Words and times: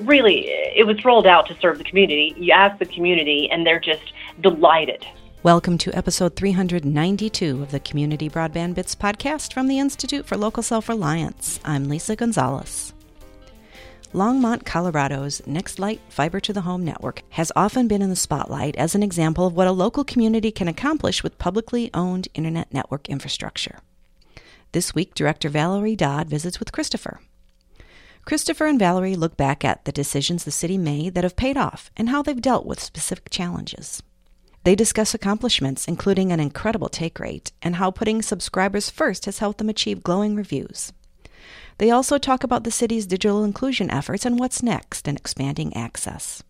really, 0.00 0.46
it 0.48 0.86
was 0.86 1.04
rolled 1.04 1.26
out 1.26 1.46
to 1.46 1.56
serve 1.60 1.78
the 1.78 1.84
community. 1.84 2.34
You 2.36 2.52
ask 2.52 2.78
the 2.78 2.86
community, 2.86 3.48
and 3.50 3.66
they're 3.66 3.80
just 3.80 4.12
delighted. 4.40 5.06
Welcome 5.42 5.76
to 5.78 5.94
episode 5.94 6.36
392 6.36 7.62
of 7.62 7.70
the 7.70 7.80
Community 7.80 8.30
Broadband 8.30 8.74
Bits 8.74 8.94
podcast 8.94 9.52
from 9.52 9.68
the 9.68 9.78
Institute 9.78 10.26
for 10.26 10.36
Local 10.36 10.62
Self 10.62 10.88
Reliance. 10.88 11.60
I'm 11.64 11.88
Lisa 11.88 12.16
Gonzalez. 12.16 12.94
Longmont, 14.14 14.64
Colorado's 14.64 15.40
NextLight 15.40 15.98
Fiber 16.08 16.38
to 16.38 16.52
the 16.52 16.60
Home 16.60 16.84
network 16.84 17.22
has 17.30 17.50
often 17.56 17.88
been 17.88 18.00
in 18.00 18.10
the 18.10 18.16
spotlight 18.16 18.76
as 18.76 18.94
an 18.94 19.02
example 19.02 19.46
of 19.46 19.54
what 19.54 19.66
a 19.66 19.72
local 19.72 20.04
community 20.04 20.52
can 20.52 20.68
accomplish 20.68 21.22
with 21.22 21.36
publicly 21.38 21.90
owned 21.92 22.28
internet 22.32 22.72
network 22.72 23.08
infrastructure. 23.08 23.80
This 24.70 24.94
week, 24.94 25.14
Director 25.14 25.48
Valerie 25.48 25.96
Dodd 25.96 26.28
visits 26.28 26.58
with 26.58 26.72
Christopher. 26.72 27.20
Christopher 28.24 28.66
and 28.66 28.78
Valerie 28.78 29.16
look 29.16 29.36
back 29.36 29.64
at 29.64 29.84
the 29.84 29.92
decisions 29.92 30.44
the 30.44 30.50
city 30.50 30.78
made 30.78 31.14
that 31.14 31.24
have 31.24 31.36
paid 31.36 31.58
off 31.58 31.90
and 31.94 32.08
how 32.08 32.22
they've 32.22 32.40
dealt 32.40 32.64
with 32.64 32.80
specific 32.80 33.28
challenges. 33.28 34.02
They 34.64 34.74
discuss 34.74 35.12
accomplishments, 35.12 35.86
including 35.86 36.32
an 36.32 36.40
incredible 36.40 36.88
take 36.88 37.20
rate, 37.20 37.52
and 37.60 37.76
how 37.76 37.90
putting 37.90 38.22
subscribers 38.22 38.88
first 38.88 39.26
has 39.26 39.40
helped 39.40 39.58
them 39.58 39.68
achieve 39.68 40.02
glowing 40.02 40.34
reviews. 40.36 40.92
They 41.76 41.90
also 41.90 42.16
talk 42.16 42.42
about 42.42 42.64
the 42.64 42.70
city's 42.70 43.06
digital 43.06 43.44
inclusion 43.44 43.90
efforts 43.90 44.24
and 44.24 44.38
what's 44.38 44.62
next 44.62 45.06
in 45.06 45.16
expanding 45.16 45.76
access. 45.76 46.42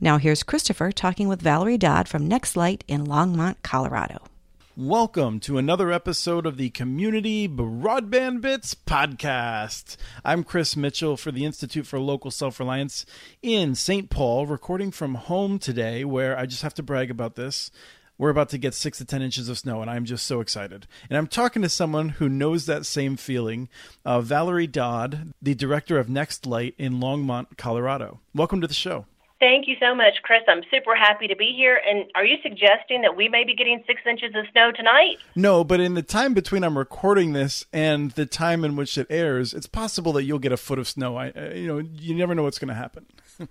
Now 0.00 0.16
here's 0.16 0.42
Christopher 0.42 0.92
talking 0.92 1.28
with 1.28 1.42
Valerie 1.42 1.76
Dodd 1.76 2.08
from 2.08 2.28
NextLight 2.28 2.82
in 2.88 3.06
Longmont, 3.06 3.56
Colorado. 3.62 4.22
Welcome 4.78 5.40
to 5.40 5.56
another 5.56 5.90
episode 5.90 6.44
of 6.44 6.58
the 6.58 6.68
Community 6.68 7.48
Broadband 7.48 8.42
Bits 8.42 8.74
podcast. 8.74 9.96
I'm 10.22 10.44
Chris 10.44 10.76
Mitchell 10.76 11.16
for 11.16 11.32
the 11.32 11.46
Institute 11.46 11.86
for 11.86 11.98
Local 11.98 12.30
Self 12.30 12.60
Reliance 12.60 13.06
in 13.40 13.74
St. 13.74 14.10
Paul, 14.10 14.44
recording 14.44 14.90
from 14.90 15.14
home 15.14 15.58
today, 15.58 16.04
where 16.04 16.36
I 16.38 16.44
just 16.44 16.60
have 16.60 16.74
to 16.74 16.82
brag 16.82 17.10
about 17.10 17.36
this. 17.36 17.70
We're 18.18 18.28
about 18.28 18.50
to 18.50 18.58
get 18.58 18.74
six 18.74 18.98
to 18.98 19.06
10 19.06 19.22
inches 19.22 19.48
of 19.48 19.56
snow, 19.56 19.80
and 19.80 19.90
I'm 19.90 20.04
just 20.04 20.26
so 20.26 20.40
excited. 20.42 20.86
And 21.08 21.16
I'm 21.16 21.26
talking 21.26 21.62
to 21.62 21.70
someone 21.70 22.10
who 22.10 22.28
knows 22.28 22.66
that 22.66 22.84
same 22.84 23.16
feeling 23.16 23.70
uh, 24.04 24.20
Valerie 24.20 24.66
Dodd, 24.66 25.32
the 25.40 25.54
director 25.54 25.98
of 25.98 26.08
NextLight 26.08 26.74
in 26.76 27.00
Longmont, 27.00 27.56
Colorado. 27.56 28.20
Welcome 28.34 28.60
to 28.60 28.66
the 28.66 28.74
show. 28.74 29.06
Thank 29.38 29.68
you 29.68 29.76
so 29.78 29.94
much, 29.94 30.14
Chris. 30.22 30.42
I'm 30.48 30.62
super 30.70 30.96
happy 30.96 31.28
to 31.28 31.36
be 31.36 31.52
here. 31.54 31.78
And 31.86 32.06
are 32.14 32.24
you 32.24 32.36
suggesting 32.42 33.02
that 33.02 33.16
we 33.16 33.28
may 33.28 33.44
be 33.44 33.54
getting 33.54 33.84
six 33.86 34.00
inches 34.08 34.34
of 34.34 34.46
snow 34.52 34.72
tonight? 34.72 35.18
No, 35.34 35.62
but 35.62 35.78
in 35.78 35.92
the 35.92 36.02
time 36.02 36.32
between 36.32 36.64
I'm 36.64 36.78
recording 36.78 37.34
this 37.34 37.66
and 37.70 38.12
the 38.12 38.24
time 38.24 38.64
in 38.64 38.76
which 38.76 38.96
it 38.96 39.06
airs, 39.10 39.52
it's 39.52 39.66
possible 39.66 40.12
that 40.14 40.24
you'll 40.24 40.38
get 40.38 40.52
a 40.52 40.56
foot 40.56 40.78
of 40.78 40.88
snow. 40.88 41.16
I, 41.16 41.30
uh, 41.30 41.52
you 41.54 41.66
know, 41.66 41.78
you 41.78 42.14
never 42.14 42.34
know 42.34 42.44
what's 42.44 42.58
going 42.58 42.68
to 42.68 42.74
happen. 42.74 43.06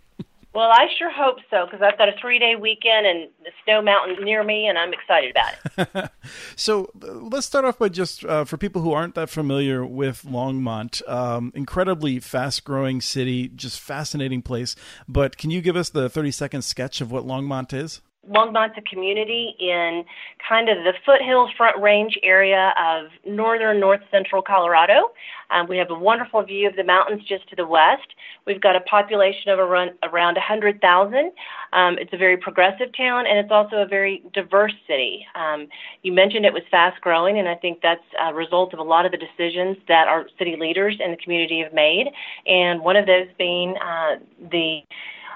Well, 0.55 0.71
I 0.71 0.87
sure 0.97 1.11
hope 1.11 1.39
so 1.49 1.65
because 1.65 1.81
I've 1.81 1.97
got 1.97 2.07
a 2.07 2.13
three 2.19 2.39
day 2.39 2.55
weekend 2.55 3.05
and 3.05 3.27
the 3.43 3.51
snow 3.65 3.81
mountain 3.81 4.23
near 4.23 4.41
me, 4.41 4.67
and 4.67 4.77
I'm 4.77 4.93
excited 4.93 5.31
about 5.31 5.53
it. 5.77 6.11
so 6.55 6.89
uh, 7.03 7.11
let's 7.11 7.45
start 7.45 7.65
off 7.65 7.77
by 7.77 7.89
just 7.89 8.23
uh, 8.23 8.45
for 8.45 8.55
people 8.55 8.81
who 8.81 8.93
aren't 8.93 9.15
that 9.15 9.29
familiar 9.29 9.85
with 9.85 10.23
Longmont, 10.23 11.07
um, 11.09 11.51
incredibly 11.55 12.21
fast 12.21 12.63
growing 12.63 13.01
city, 13.01 13.49
just 13.49 13.81
fascinating 13.81 14.41
place. 14.41 14.77
But 15.09 15.37
can 15.37 15.51
you 15.51 15.59
give 15.59 15.75
us 15.75 15.89
the 15.89 16.09
30 16.09 16.31
second 16.31 16.61
sketch 16.61 17.01
of 17.01 17.11
what 17.11 17.27
Longmont 17.27 17.73
is? 17.73 17.99
Longmont's 18.27 18.75
a 18.77 18.81
community 18.81 19.55
in 19.59 20.03
kind 20.47 20.69
of 20.69 20.77
the 20.83 20.93
foothills 21.05 21.51
front 21.57 21.81
range 21.81 22.17
area 22.23 22.73
of 22.79 23.07
northern 23.25 23.79
north 23.79 24.01
central 24.11 24.41
Colorado. 24.41 25.11
Um, 25.51 25.67
we 25.67 25.77
have 25.77 25.91
a 25.91 25.95
wonderful 25.95 26.41
view 26.43 26.67
of 26.67 26.75
the 26.75 26.83
mountains 26.83 27.23
just 27.27 27.47
to 27.49 27.55
the 27.55 27.65
west. 27.65 28.07
We've 28.45 28.61
got 28.61 28.75
a 28.75 28.81
population 28.81 29.49
of 29.51 29.59
around, 29.59 29.91
around 30.03 30.35
100,000. 30.35 31.31
Um, 31.73 31.97
it's 31.99 32.13
a 32.13 32.17
very 32.17 32.37
progressive 32.37 32.95
town 32.95 33.25
and 33.27 33.37
it's 33.37 33.51
also 33.51 33.77
a 33.77 33.85
very 33.85 34.23
diverse 34.33 34.73
city. 34.87 35.25
Um, 35.35 35.67
you 36.03 36.11
mentioned 36.11 36.45
it 36.45 36.53
was 36.53 36.63
fast 36.71 36.99
growing, 37.01 37.39
and 37.39 37.47
I 37.47 37.55
think 37.55 37.79
that's 37.81 38.03
a 38.21 38.33
result 38.33 38.73
of 38.73 38.79
a 38.79 38.83
lot 38.83 39.05
of 39.05 39.11
the 39.11 39.17
decisions 39.17 39.77
that 39.87 40.07
our 40.07 40.27
city 40.37 40.55
leaders 40.59 40.97
and 41.01 41.13
the 41.13 41.17
community 41.17 41.61
have 41.61 41.73
made, 41.73 42.07
and 42.47 42.81
one 42.81 42.95
of 42.95 43.05
those 43.05 43.27
being 43.37 43.75
uh, 43.77 44.15
the 44.51 44.81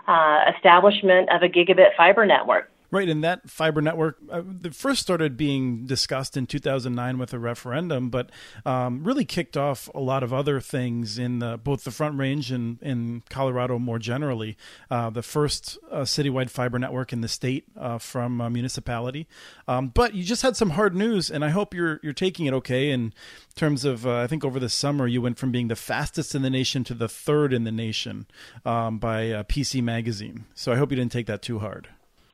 uh, 0.08 0.52
establishment 0.56 1.30
of 1.31 1.44
a 1.44 1.50
gigabit 1.50 1.96
fiber 1.96 2.25
network. 2.25 2.69
Right, 2.92 3.08
and 3.08 3.24
that 3.24 3.50
fiber 3.50 3.82
network 3.82 4.18
uh, 4.32 4.42
first 4.72 5.02
started 5.02 5.38
being 5.38 5.86
discussed 5.86 6.36
in 6.36 6.48
2009 6.48 7.20
with 7.20 7.34
a 7.34 7.40
referendum, 7.40 8.10
but 8.10 8.32
um, 8.66 9.04
really 9.04 9.26
kicked 9.26 9.56
off 9.56 9.90
a 9.94 10.00
lot 10.00 10.24
of 10.24 10.34
other 10.34 10.60
things 10.60 11.20
in 11.20 11.38
the, 11.38 11.58
both 11.58 11.84
the 11.84 11.92
Front 11.92 12.18
Range 12.18 12.52
and 12.52 12.82
in 12.82 13.22
Colorado 13.30 13.78
more 13.78 14.00
generally. 14.00 14.58
Uh, 14.90 15.12
the 15.12 15.22
first 15.22 15.78
uh, 15.92 16.02
citywide 16.02 16.50
fiber 16.50 16.80
network 16.80 17.14
in 17.14 17.22
the 17.22 17.28
state 17.28 17.66
uh, 17.78 18.00
from 18.00 18.42
a 18.42 18.50
municipality, 18.50 19.28
um, 19.68 19.90
but 19.90 20.16
you 20.16 20.24
just 20.24 20.42
had 20.42 20.58
some 20.58 20.72
hard 20.72 20.96
news, 20.96 21.30
and 21.30 21.46
I 21.46 21.50
hope 21.50 21.76
you're 21.76 22.00
you're 22.02 22.12
taking 22.14 22.48
it 22.48 22.54
okay. 22.56 22.90
In 22.90 23.14
terms 23.56 23.86
of, 23.86 24.08
uh, 24.08 24.18
I 24.18 24.28
think 24.28 24.44
over 24.44 24.60
the 24.60 24.70
summer 24.70 25.06
you 25.06 25.22
went 25.22 25.38
from 25.38 25.52
being 25.52 25.68
the 25.68 25.76
fastest 25.76 26.34
in 26.34 26.42
the 26.42 26.50
nation 26.50 26.84
to 26.86 26.96
the 26.96 27.10
third 27.10 27.54
in 27.54 27.66
the 27.66 27.72
nation 27.72 28.26
um, 28.66 28.98
by 28.98 29.30
uh, 29.30 29.44
PC 29.44 29.84
Magazine. 29.84 30.46
So 30.56 30.72
I 30.72 30.76
hope 30.78 30.92
you 30.92 30.98
didn't 30.98 31.12
take 31.12 31.28
that 31.28 31.44
too 31.44 31.60
hard. 31.60 31.90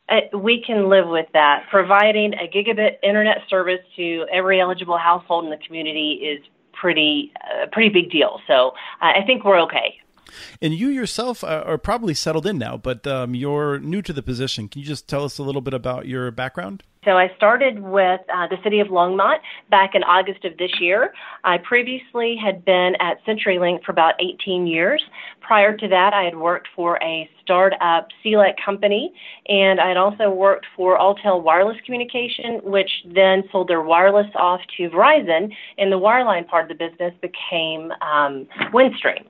Uh, 0.08 0.38
we 0.38 0.64
can 0.66 0.90
live 0.90 1.08
with 1.08 1.28
that. 1.34 1.66
Providing 1.70 2.34
a 2.34 2.48
gigabit 2.48 2.98
internet 3.02 3.38
service 3.50 3.80
to 3.96 4.26
every 4.32 4.62
eligible 4.62 4.98
household 4.98 5.46
in 5.46 5.50
the 5.50 5.58
community 5.58 6.22
is 6.24 6.46
pretty 6.74 7.32
a 7.60 7.64
uh, 7.64 7.68
pretty 7.72 7.90
big 7.90 8.12
deal. 8.12 8.40
So 8.48 8.74
uh, 9.02 9.14
I 9.16 9.24
think 9.26 9.44
we're 9.44 9.62
okay. 9.62 10.00
And 10.62 10.74
you 10.74 10.90
yourself 10.90 11.44
are 11.44 11.78
probably 11.78 12.14
settled 12.14 12.46
in 12.46 12.58
now, 12.58 12.78
but 12.78 13.06
um, 13.08 13.36
you're 13.36 13.80
new 13.80 14.02
to 14.02 14.12
the 14.12 14.24
position. 14.24 14.68
Can 14.68 14.82
you 14.82 14.88
just 14.88 15.08
tell 15.08 15.24
us 15.24 15.38
a 15.38 15.44
little 15.44 15.62
bit 15.62 15.74
about 15.74 16.08
your 16.08 16.30
background? 16.32 16.84
So 17.06 17.12
I 17.12 17.32
started 17.38 17.80
with 17.80 18.20
uh, 18.34 18.48
the 18.48 18.58
city 18.64 18.80
of 18.80 18.88
Longmont 18.88 19.38
back 19.70 19.94
in 19.94 20.04
August 20.04 20.44
of 20.44 20.58
this 20.58 20.72
year. 20.80 21.14
I 21.44 21.60
previously 21.60 22.36
had 22.36 22.66
been 22.66 22.94
at 23.00 23.24
CenturyLink 23.26 23.84
for 23.84 23.92
about 23.92 24.16
18 24.20 24.66
years. 24.66 25.04
Prior 25.40 25.78
to 25.78 25.88
that, 25.88 26.14
I 26.14 26.24
had 26.24 26.36
worked 26.36 26.68
for 26.76 26.98
a 27.04 27.30
startup 27.44 28.08
CLEC 28.24 28.56
company, 28.64 29.14
and 29.48 29.80
I 29.80 29.88
had 29.90 29.98
also 29.98 30.32
worked 30.32 30.66
for 30.76 30.98
Alltel 30.98 31.44
Wireless 31.44 31.78
Communication, 31.86 32.60
which 32.64 32.90
then 33.14 33.44
sold 33.52 33.68
their 33.68 33.84
wireless 33.84 34.28
off 34.34 34.62
to 34.78 34.90
Verizon, 34.90 35.52
and 35.78 35.92
the 35.92 36.00
wireline 36.00 36.48
part 36.48 36.70
of 36.70 36.76
the 36.76 36.90
business 36.90 37.14
became 37.22 37.92
um, 38.02 38.48
Windstream. 38.74 39.26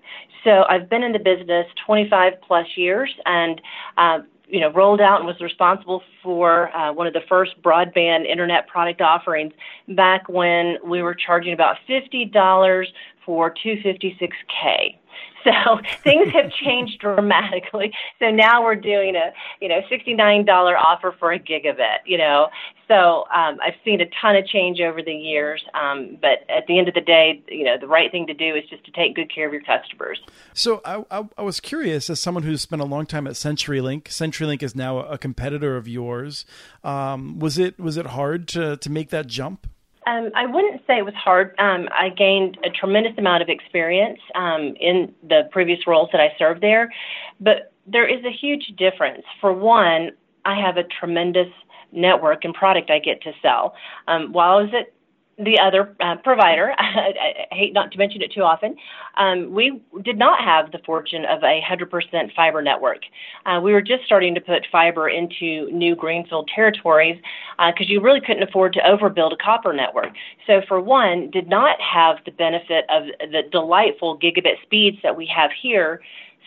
So 0.46 0.64
I've 0.70 0.90
been 0.90 1.04
in 1.04 1.12
the 1.12 1.20
business 1.20 1.66
25 1.86 2.34
plus 2.48 2.68
years, 2.78 3.14
and 3.26 3.60
uh, 3.98 4.20
you 4.48 4.60
know, 4.60 4.72
rolled 4.72 5.02
out 5.02 5.20
and 5.20 5.28
was 5.28 5.40
responsible 5.42 6.04
for 6.22 6.76
uh, 6.76 6.94
one 6.94 7.08
of 7.08 7.14
the 7.14 7.22
first 7.28 7.62
broadband 7.62 8.26
internet 8.26 8.68
product 8.68 9.02
offerings 9.02 9.54
back 9.90 10.28
when 10.30 10.78
we 10.86 11.02
were 11.02 11.16
charging 11.16 11.54
about 11.54 11.78
$50 11.90 12.86
for 13.26 13.54
256K. 13.54 14.98
So 15.46 15.80
things 16.04 16.34
have 16.34 16.52
changed 16.52 17.00
dramatically. 17.00 17.94
So 18.20 18.30
now 18.32 18.64
we're 18.64 18.76
doing 18.76 19.16
a, 19.16 19.32
you 19.62 19.70
know, 19.70 19.82
$69 19.90 20.48
offer 20.78 21.16
for 21.18 21.32
a 21.32 21.40
gigabit, 21.40 22.00
you 22.06 22.18
know. 22.18 22.50
So 22.88 23.26
um, 23.34 23.58
I've 23.64 23.74
seen 23.84 24.02
a 24.02 24.06
ton 24.22 24.36
of 24.36 24.46
change 24.48 24.80
over 24.80 25.02
the 25.02 25.14
years. 25.14 25.64
Um, 25.74 26.18
but 26.22 26.50
at 26.50 26.68
the 26.68 26.78
end 26.78 26.88
of 26.88 26.94
the 26.94 27.02
day, 27.02 27.42
you 27.48 27.64
know, 27.64 27.78
the 27.80 27.88
right 27.88 28.12
thing 28.12 28.28
to 28.28 28.34
do 28.34 28.56
is 28.56 28.64
just 28.70 28.84
to 28.86 28.92
take 28.92 29.16
good 29.16 29.34
care 29.34 29.48
of 29.48 29.54
your 29.54 29.64
customers. 29.64 30.20
So 30.54 30.82
I, 30.84 31.04
I, 31.10 31.28
I 31.38 31.42
was 31.42 31.60
curious, 31.60 32.10
as 32.10 32.20
someone 32.20 32.44
who's 32.44 32.62
spent 32.62 32.82
a 32.82 32.86
long 32.86 33.06
time 33.06 33.28
at 33.28 33.34
CenturyLink, 33.34 34.04
CenturyLink 34.04 34.62
is 34.62 34.76
now 34.76 35.00
a 35.00 35.18
competitor 35.18 35.78
of 35.78 35.88
yours. 35.88 36.46
Um, 36.84 37.40
was 37.40 37.58
it 37.58 37.80
was 37.80 37.98
it 37.98 38.08
hard 38.08 38.48
to 38.50 38.78
to 38.78 38.90
make 38.90 39.10
that 39.10 39.28
jump? 39.28 39.68
Um, 40.08 40.30
I 40.36 40.46
wouldn't 40.46 40.82
say 40.86 40.98
it 40.98 41.06
was 41.06 41.16
hard. 41.16 41.56
Um, 41.58 41.90
I 41.92 42.10
gained 42.10 42.58
a 42.64 42.70
tremendous 42.70 43.14
amount 43.18 43.42
of 43.42 43.50
experience 43.50 44.20
um, 44.36 44.76
in 44.80 45.14
the 45.28 45.50
previous 45.52 45.88
roles 45.88 46.10
that 46.12 46.22
I 46.22 46.34
served 46.38 46.62
there, 46.62 46.92
but 47.40 47.74
there 47.88 48.08
is 48.08 48.24
a 48.24 48.32
huge 48.32 48.74
difference. 48.78 49.24
For 49.42 49.52
one, 49.52 50.12
I 50.46 50.60
have 50.60 50.78
a 50.78 50.84
tremendous 50.84 51.52
network 51.92 52.46
and 52.46 52.54
product 52.54 52.90
I 52.90 53.00
get 53.00 53.22
to 53.24 53.32
sell. 53.42 53.74
Um, 54.08 54.32
while 54.32 54.58
I 54.58 54.62
was 54.62 54.72
at 54.74 54.92
the 55.38 55.60
other 55.60 55.94
uh, 56.00 56.16
provider, 56.24 56.74
I, 56.78 57.46
I, 57.52 57.56
hate 57.56 57.74
not 57.74 57.92
to 57.92 57.98
mention 57.98 58.22
it 58.22 58.32
too 58.32 58.42
often, 58.42 58.76
um, 59.18 59.52
we 59.54 59.82
did 60.04 60.18
not 60.18 60.40
have 60.42 60.72
the 60.72 60.80
fortune 60.86 61.26
of 61.26 61.44
a 61.44 61.62
100% 61.62 62.34
fiber 62.34 62.62
network. 62.62 63.00
Uh, 63.46 63.60
we 63.62 63.74
were 63.74 63.82
just 63.82 64.06
starting 64.06 64.34
to 64.36 64.42
put 64.42 64.66
fiber 64.72 65.10
into 65.10 65.70
new 65.72 65.96
greenfield 65.96 66.50
territories 66.54 67.18
because 67.58 67.88
uh, 67.88 67.92
you 67.92 68.02
really 68.02 68.22
couldn't 68.22 68.44
afford 68.44 68.74
to 68.74 68.80
overbuild 68.80 69.34
a 69.34 69.38
copper 69.38 69.74
network. 69.74 70.14
So, 70.48 70.62
for 70.68 70.80
one, 70.80 71.30
did 71.32 71.50
not 71.50 71.80
have 71.82 72.18
the 72.26 72.32
benefit 72.32 72.86
of 72.90 73.04
the 73.20 73.42
delightful 73.52 74.18
gigabit 74.18 74.62
speeds 74.64 74.98
that 75.04 75.18
we 75.18 75.30
have 75.36 75.52
here. 75.62 76.02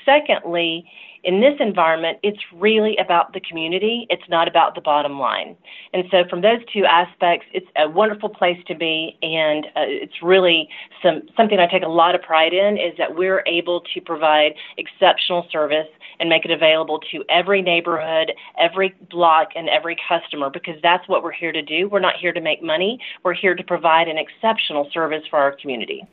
Secondly, 0.05 0.89
in 1.25 1.41
this 1.41 1.55
environment, 1.61 2.19
it's 2.23 2.39
really 2.53 2.97
about 2.97 3.33
the 3.33 3.41
community. 3.41 4.07
It's 4.11 4.29
not 4.29 4.49
about 4.49 4.75
the 4.75 4.81
bottom 4.81 5.19
line. 5.19 5.57
And 5.93 6.05
so, 6.11 6.25
from 6.29 6.43
those 6.43 6.61
two 6.73 6.85
aspects, 6.85 7.47
it's 7.53 7.67
a 7.77 7.89
wonderful 7.89 8.29
place 8.29 8.59
to 8.67 8.75
be, 8.75 9.19
and 9.23 9.67
uh, 9.67 9.87
it's 9.87 10.23
really 10.23 10.69
some 11.03 11.23
something 11.37 11.59
I 11.59 11.67
take 11.67 11.83
a 11.83 11.89
lot 11.89 12.15
of 12.15 12.23
pride 12.23 12.53
in 12.53 12.77
is 12.77 12.97
that 12.99 13.17
we're 13.17 13.43
able 13.47 13.83
to 13.95 14.01
provide 14.01 14.55
exceptional 14.77 15.47
service 15.51 15.89
and 16.21 16.29
make 16.29 16.45
it 16.45 16.51
available 16.51 17.01
to 17.13 17.25
every 17.29 17.63
neighborhood, 17.63 18.33
every 18.59 18.95
block, 19.11 19.49
and 19.55 19.69
every 19.69 19.97
customer 20.09 20.51
because 20.51 20.77
that's 20.83 21.07
what 21.09 21.23
we're 21.23 21.33
here 21.33 21.53
to 21.53 21.63
do. 21.63 21.89
We're 21.89 22.01
not 22.01 22.17
here 22.17 22.33
to 22.33 22.41
make 22.41 22.63
money. 22.63 22.99
We're 23.25 23.35
here 23.35 23.55
to 23.55 23.63
provide 23.63 24.09
an 24.09 24.19
exceptional 24.19 24.89
service 24.93 25.23
for 25.31 25.39
our 25.39 25.57
community 25.61 26.07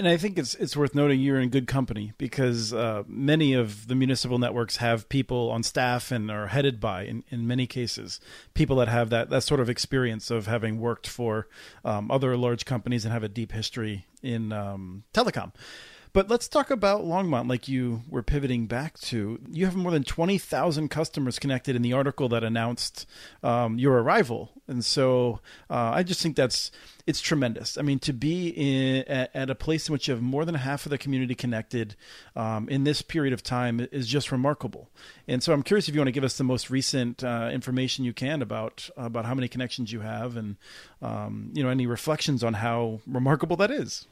and 0.00 0.08
I 0.08 0.16
think 0.16 0.38
it's 0.38 0.54
it's 0.54 0.74
worth 0.74 0.94
noting 0.94 1.20
you're 1.20 1.38
in 1.38 1.50
good 1.50 1.66
company 1.66 2.14
because 2.16 2.72
uh, 2.72 3.02
many 3.06 3.52
of 3.52 3.86
the 3.86 3.94
municipal 3.94 4.38
networks 4.38 4.78
have 4.78 5.10
people 5.10 5.50
on 5.50 5.62
staff 5.62 6.10
and 6.10 6.30
are 6.30 6.46
headed 6.46 6.80
by, 6.80 7.02
in, 7.04 7.22
in 7.28 7.46
many 7.46 7.66
cases, 7.66 8.18
people 8.54 8.76
that 8.76 8.88
have 8.88 9.10
that 9.10 9.28
that 9.28 9.42
sort 9.42 9.60
of 9.60 9.68
experience 9.68 10.30
of 10.30 10.46
having 10.46 10.80
worked 10.80 11.06
for 11.06 11.48
um, 11.84 12.10
other 12.10 12.34
large 12.34 12.64
companies 12.64 13.04
and 13.04 13.12
have 13.12 13.22
a 13.22 13.28
deep 13.28 13.52
history 13.52 14.06
in 14.22 14.52
um, 14.52 15.04
telecom. 15.12 15.52
But 16.12 16.28
let's 16.28 16.48
talk 16.48 16.70
about 16.70 17.02
Longmont, 17.02 17.48
like 17.48 17.68
you 17.68 18.02
were 18.08 18.22
pivoting 18.22 18.66
back 18.66 18.98
to. 19.00 19.40
You 19.48 19.64
have 19.66 19.76
more 19.76 19.92
than 19.92 20.02
20,000 20.02 20.88
customers 20.88 21.38
connected 21.38 21.76
in 21.76 21.82
the 21.82 21.92
article 21.92 22.28
that 22.30 22.42
announced 22.42 23.06
um, 23.44 23.78
your 23.78 24.02
arrival. 24.02 24.50
And 24.66 24.84
so 24.84 25.38
uh, 25.68 25.92
I 25.94 26.02
just 26.02 26.20
think 26.20 26.34
that's 26.34 26.72
it's 27.06 27.20
tremendous. 27.20 27.78
I 27.78 27.82
mean, 27.82 28.00
to 28.00 28.12
be 28.12 28.48
in, 28.48 29.04
at, 29.08 29.30
at, 29.34 29.50
a 29.50 29.54
place 29.54 29.88
in 29.88 29.92
which 29.92 30.08
you 30.08 30.14
have 30.14 30.22
more 30.22 30.44
than 30.44 30.56
half 30.56 30.84
of 30.84 30.90
the 30.90 30.98
community 30.98 31.34
connected 31.34 31.94
um, 32.34 32.68
in 32.68 32.84
this 32.84 33.02
period 33.02 33.32
of 33.32 33.42
time 33.42 33.86
is 33.92 34.06
just 34.06 34.32
remarkable. 34.32 34.88
And 35.28 35.42
so 35.42 35.52
I'm 35.52 35.62
curious 35.62 35.88
if 35.88 35.94
you 35.94 36.00
want 36.00 36.08
to 36.08 36.12
give 36.12 36.24
us 36.24 36.38
the 36.38 36.44
most 36.44 36.70
recent 36.70 37.22
uh, 37.22 37.50
information 37.52 38.04
you 38.04 38.12
can 38.12 38.42
about 38.42 38.90
about 38.96 39.26
how 39.26 39.34
many 39.34 39.48
connections 39.48 39.92
you 39.92 40.00
have 40.00 40.36
and 40.36 40.56
um, 41.02 41.50
you 41.52 41.62
know 41.62 41.68
any 41.68 41.86
reflections 41.86 42.42
on 42.42 42.54
how 42.54 43.00
remarkable 43.06 43.56
that 43.56 43.70
is. 43.70 44.06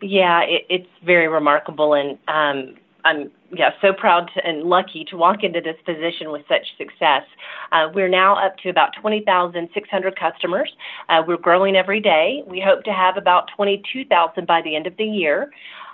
Yeah, 0.00 0.42
it, 0.42 0.66
it's 0.68 0.88
very 1.04 1.28
remarkable, 1.28 1.94
and 1.94 2.18
um, 2.28 2.76
I'm 3.04 3.30
yeah 3.54 3.70
so 3.80 3.92
proud 3.92 4.30
to, 4.34 4.46
and 4.46 4.64
lucky 4.64 5.04
to 5.10 5.16
walk 5.16 5.42
into 5.42 5.60
this 5.60 5.76
position 5.84 6.30
with 6.30 6.42
such 6.48 6.66
success. 6.78 7.22
Uh, 7.72 7.88
we're 7.94 8.08
now 8.08 8.34
up 8.44 8.56
to 8.58 8.68
about 8.68 8.90
20,600 9.00 10.18
customers. 10.18 10.72
Uh, 11.08 11.22
we're 11.26 11.36
growing 11.36 11.76
every 11.76 12.00
day. 12.00 12.42
We 12.46 12.60
hope 12.60 12.84
to 12.84 12.92
have 12.92 13.16
about 13.16 13.48
22,000 13.56 14.46
by 14.46 14.62
the 14.62 14.76
end 14.76 14.86
of 14.86 14.96
the 14.96 15.04
year. 15.04 15.50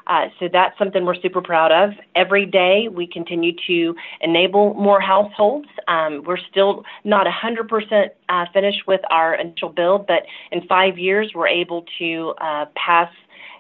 Uh, 0.09 0.29
so 0.41 0.49
that's 0.51 0.77
something 0.79 1.05
we're 1.05 1.21
super 1.21 1.43
proud 1.43 1.71
of. 1.71 1.91
Every 2.17 2.47
day 2.47 2.89
we 2.91 3.07
continue 3.07 3.53
to 3.67 3.95
enable 4.23 4.73
more 4.75 5.01
households. 5.01 5.69
Um, 5.87 6.23
we're 6.25 6.39
still 6.51 6.85
not 7.05 7.27
100% 7.27 8.09
uh, 8.31 8.45
finished 8.53 8.87
with 8.87 9.03
our 9.11 9.35
initial 9.35 9.69
build, 9.69 10.07
but 10.07 10.23
in 10.51 10.67
five 10.67 10.99
years 10.99 11.33
we're 11.35 11.49
able 11.49 11.85
to 11.99 12.35
uh, 12.41 12.65
pass 12.75 13.11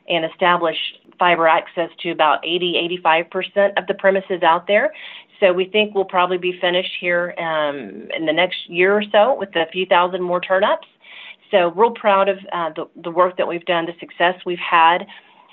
and 0.08 0.24
establish 0.24 0.76
fiber 1.18 1.48
access 1.48 1.90
to 2.00 2.10
about 2.10 2.44
80, 2.44 3.00
85% 3.04 3.72
of 3.76 3.86
the 3.86 3.94
premises 3.94 4.42
out 4.42 4.66
there. 4.66 4.92
So 5.40 5.52
we 5.52 5.66
think 5.66 5.94
we'll 5.94 6.04
probably 6.04 6.38
be 6.38 6.58
finished 6.60 6.92
here 7.00 7.34
um, 7.38 8.08
in 8.16 8.26
the 8.26 8.32
next 8.32 8.68
year 8.68 8.96
or 8.96 9.04
so 9.12 9.36
with 9.38 9.54
a 9.56 9.66
few 9.72 9.86
thousand 9.86 10.22
more 10.22 10.40
turnups. 10.40 10.86
So 11.50 11.70
real 11.70 11.92
proud 11.92 12.28
of 12.28 12.38
uh, 12.52 12.70
the, 12.74 12.88
the 13.02 13.10
work 13.10 13.36
that 13.36 13.46
we've 13.46 13.64
done, 13.64 13.86
the 13.86 13.94
success 14.00 14.34
we've 14.44 14.58
had. 14.58 15.06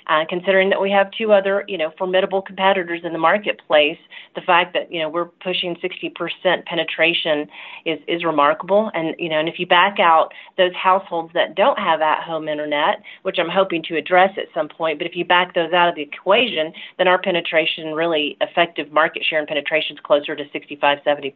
Uh, 0.08 0.24
considering 0.28 0.70
that 0.70 0.80
we 0.80 0.90
have 0.90 1.10
two 1.16 1.32
other, 1.32 1.64
you 1.66 1.76
know, 1.76 1.92
formidable 1.98 2.40
competitors 2.40 3.00
in 3.04 3.12
the 3.12 3.18
marketplace, 3.18 3.98
the 4.34 4.40
fact 4.40 4.72
that 4.74 4.92
you 4.92 5.00
know 5.00 5.08
we're 5.08 5.24
pushing 5.24 5.76
60% 5.76 6.64
penetration 6.64 7.48
is 7.84 7.98
is 8.06 8.24
remarkable. 8.24 8.90
And 8.94 9.16
you 9.18 9.28
know, 9.28 9.40
and 9.40 9.48
if 9.48 9.58
you 9.58 9.66
back 9.66 9.98
out 9.98 10.32
those 10.56 10.74
households 10.74 11.32
that 11.34 11.54
don't 11.54 11.78
have 11.78 12.00
at-home 12.00 12.48
internet, 12.48 13.02
which 13.22 13.38
I'm 13.38 13.48
hoping 13.48 13.82
to 13.84 13.96
address 13.96 14.30
at 14.36 14.46
some 14.54 14.68
point, 14.68 14.98
but 14.98 15.06
if 15.06 15.16
you 15.16 15.24
back 15.24 15.54
those 15.54 15.72
out 15.72 15.88
of 15.88 15.94
the 15.94 16.02
equation, 16.02 16.72
then 16.98 17.08
our 17.08 17.20
penetration, 17.20 17.92
really 17.92 18.36
effective 18.40 18.92
market 18.92 19.24
share 19.24 19.38
and 19.38 19.48
penetration, 19.48 19.96
is 19.96 20.00
closer 20.04 20.36
to 20.36 20.44
65, 20.52 20.98
70%. 21.06 21.32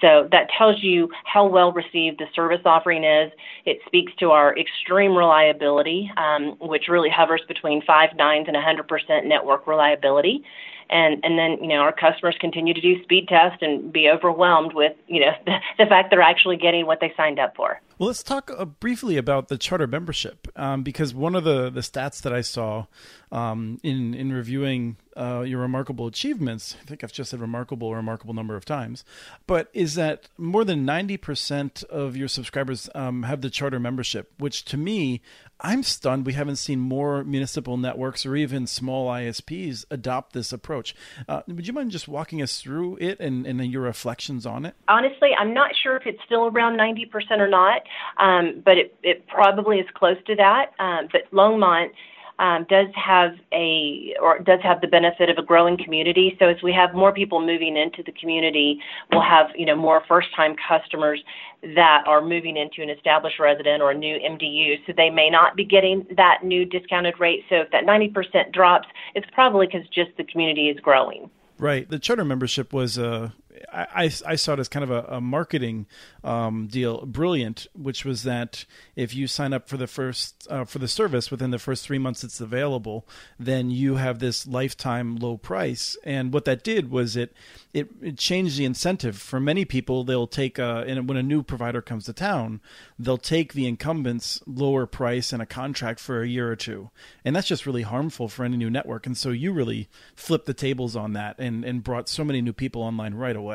So 0.00 0.28
that 0.32 0.48
tells 0.56 0.82
you 0.82 1.08
how 1.24 1.46
well 1.46 1.72
received 1.72 2.18
the 2.18 2.26
service 2.34 2.60
offering 2.64 3.04
is. 3.04 3.32
It 3.64 3.78
speaks 3.86 4.12
to 4.18 4.30
our 4.30 4.56
extreme 4.58 5.16
reliability, 5.16 6.10
um, 6.16 6.56
which 6.60 6.84
really 6.88 7.10
hovers 7.10 7.42
between 7.48 7.69
between 7.70 7.86
five 7.86 8.16
nines 8.16 8.48
and 8.48 8.56
100% 8.56 9.24
network 9.26 9.66
reliability. 9.66 10.42
And, 10.90 11.24
and 11.24 11.38
then, 11.38 11.62
you 11.62 11.68
know, 11.68 11.76
our 11.76 11.92
customers 11.92 12.36
continue 12.40 12.74
to 12.74 12.80
do 12.80 13.02
speed 13.02 13.28
tests 13.28 13.58
and 13.62 13.92
be 13.92 14.08
overwhelmed 14.08 14.74
with, 14.74 14.92
you 15.06 15.20
know, 15.20 15.32
the, 15.46 15.56
the 15.78 15.86
fact 15.86 16.10
they're 16.10 16.20
actually 16.20 16.56
getting 16.56 16.86
what 16.86 17.00
they 17.00 17.12
signed 17.16 17.38
up 17.38 17.56
for. 17.56 17.80
Well, 18.00 18.06
let's 18.06 18.22
talk 18.22 18.50
uh, 18.56 18.64
briefly 18.64 19.18
about 19.18 19.48
the 19.48 19.58
charter 19.58 19.86
membership 19.86 20.48
um, 20.56 20.82
because 20.82 21.14
one 21.14 21.34
of 21.34 21.44
the, 21.44 21.68
the 21.68 21.82
stats 21.82 22.22
that 22.22 22.32
I 22.32 22.40
saw 22.40 22.86
um, 23.30 23.78
in 23.82 24.14
in 24.14 24.32
reviewing 24.32 24.96
uh, 25.16 25.42
your 25.46 25.60
remarkable 25.60 26.06
achievements, 26.06 26.76
I 26.80 26.86
think 26.86 27.04
I've 27.04 27.12
just 27.12 27.30
said 27.30 27.40
remarkable 27.40 27.92
a 27.92 27.96
remarkable 27.96 28.32
number 28.32 28.56
of 28.56 28.64
times, 28.64 29.04
but 29.46 29.68
is 29.74 29.96
that 29.96 30.28
more 30.38 30.64
than 30.64 30.86
ninety 30.86 31.18
percent 31.18 31.82
of 31.90 32.16
your 32.16 32.26
subscribers 32.26 32.88
um, 32.94 33.24
have 33.24 33.42
the 33.42 33.50
charter 33.50 33.78
membership, 33.78 34.32
which 34.38 34.64
to 34.64 34.78
me, 34.78 35.20
I'm 35.60 35.82
stunned 35.82 36.24
we 36.24 36.32
haven't 36.32 36.56
seen 36.56 36.80
more 36.80 37.22
municipal 37.22 37.76
networks 37.76 38.24
or 38.24 38.34
even 38.34 38.66
small 38.66 39.08
ISPs 39.08 39.84
adopt 39.90 40.32
this 40.32 40.52
approach. 40.52 40.79
Uh, 41.28 41.42
would 41.46 41.66
you 41.66 41.72
mind 41.72 41.90
just 41.90 42.08
walking 42.08 42.42
us 42.42 42.60
through 42.60 42.96
it 42.96 43.20
and, 43.20 43.46
and 43.46 43.60
your 43.70 43.82
reflections 43.82 44.46
on 44.46 44.64
it? 44.64 44.74
Honestly, 44.88 45.30
I'm 45.38 45.54
not 45.54 45.70
sure 45.82 45.96
if 45.96 46.06
it's 46.06 46.20
still 46.24 46.46
around 46.46 46.78
90% 46.78 47.38
or 47.38 47.48
not, 47.48 47.82
um, 48.18 48.62
but 48.64 48.78
it, 48.78 48.94
it 49.02 49.26
probably 49.26 49.78
is 49.78 49.86
close 49.94 50.16
to 50.26 50.34
that. 50.36 50.72
Um, 50.78 51.08
but 51.12 51.30
Longmont 51.32 51.90
um, 52.40 52.66
does 52.70 52.86
have 52.94 53.32
a 53.52 54.14
or 54.20 54.38
does 54.38 54.60
have 54.62 54.80
the 54.80 54.88
benefit 54.88 55.28
of 55.28 55.36
a 55.36 55.42
growing 55.42 55.76
community. 55.76 56.34
So 56.38 56.48
as 56.48 56.56
we 56.62 56.72
have 56.72 56.94
more 56.94 57.12
people 57.12 57.44
moving 57.44 57.76
into 57.76 58.02
the 58.02 58.12
community, 58.12 58.80
we'll 59.12 59.22
have 59.22 59.48
you 59.54 59.66
know 59.66 59.76
more 59.76 60.02
first-time 60.08 60.56
customers 60.66 61.22
that 61.62 62.04
are 62.06 62.22
moving 62.22 62.56
into 62.56 62.82
an 62.82 62.88
established 62.88 63.38
resident 63.38 63.82
or 63.82 63.90
a 63.90 63.94
new 63.94 64.18
MDU. 64.18 64.76
So 64.86 64.94
they 64.96 65.10
may 65.10 65.28
not 65.28 65.54
be 65.54 65.64
getting 65.64 66.06
that 66.16 66.42
new 66.42 66.64
discounted 66.64 67.20
rate. 67.20 67.44
So 67.50 67.56
if 67.56 67.70
that 67.72 67.84
90% 67.84 68.52
drops, 68.52 68.88
it's 69.14 69.26
probably 69.34 69.66
because 69.66 69.86
just 69.88 70.10
the 70.16 70.24
community 70.24 70.70
is 70.70 70.80
growing. 70.80 71.28
Right. 71.58 71.86
The 71.86 71.98
charter 71.98 72.24
membership 72.24 72.72
was 72.72 72.96
a 72.96 73.34
I, 73.72 74.10
I 74.26 74.36
saw 74.36 74.54
it 74.54 74.58
as 74.58 74.68
kind 74.68 74.84
of 74.84 74.90
a, 74.90 75.16
a 75.16 75.20
marketing 75.20 75.86
um, 76.24 76.66
deal, 76.66 77.04
brilliant, 77.06 77.66
which 77.74 78.04
was 78.04 78.22
that 78.22 78.64
if 78.96 79.14
you 79.14 79.26
sign 79.26 79.52
up 79.52 79.68
for 79.68 79.76
the 79.76 79.86
first 79.86 80.46
uh, 80.50 80.64
for 80.64 80.78
the 80.78 80.88
service 80.88 81.30
within 81.30 81.50
the 81.50 81.58
first 81.58 81.84
three 81.84 81.98
months 81.98 82.24
it's 82.24 82.40
available, 82.40 83.06
then 83.38 83.70
you 83.70 83.96
have 83.96 84.18
this 84.18 84.46
lifetime 84.46 85.16
low 85.16 85.36
price. 85.36 85.96
And 86.04 86.32
what 86.32 86.44
that 86.46 86.64
did 86.64 86.90
was 86.90 87.16
it 87.16 87.34
it, 87.72 87.88
it 88.00 88.18
changed 88.18 88.58
the 88.58 88.64
incentive 88.64 89.16
for 89.16 89.40
many 89.40 89.64
people. 89.64 90.04
They'll 90.04 90.26
take 90.26 90.58
a, 90.58 90.84
and 90.86 91.08
when 91.08 91.18
a 91.18 91.22
new 91.22 91.42
provider 91.42 91.82
comes 91.82 92.06
to 92.06 92.12
town, 92.12 92.60
they'll 92.98 93.18
take 93.18 93.52
the 93.52 93.66
incumbent's 93.66 94.40
lower 94.46 94.86
price 94.86 95.32
and 95.32 95.42
a 95.42 95.46
contract 95.46 96.00
for 96.00 96.22
a 96.22 96.28
year 96.28 96.50
or 96.50 96.56
two, 96.56 96.90
and 97.24 97.36
that's 97.36 97.48
just 97.48 97.66
really 97.66 97.82
harmful 97.82 98.28
for 98.28 98.44
any 98.44 98.56
new 98.56 98.70
network. 98.70 99.06
And 99.06 99.16
so 99.16 99.30
you 99.30 99.52
really 99.52 99.88
flipped 100.14 100.46
the 100.46 100.54
tables 100.54 100.96
on 100.96 101.12
that 101.12 101.38
and 101.38 101.64
and 101.64 101.84
brought 101.84 102.08
so 102.08 102.24
many 102.24 102.40
new 102.40 102.52
people 102.52 102.82
online 102.82 103.14
right 103.14 103.36
away. 103.36 103.49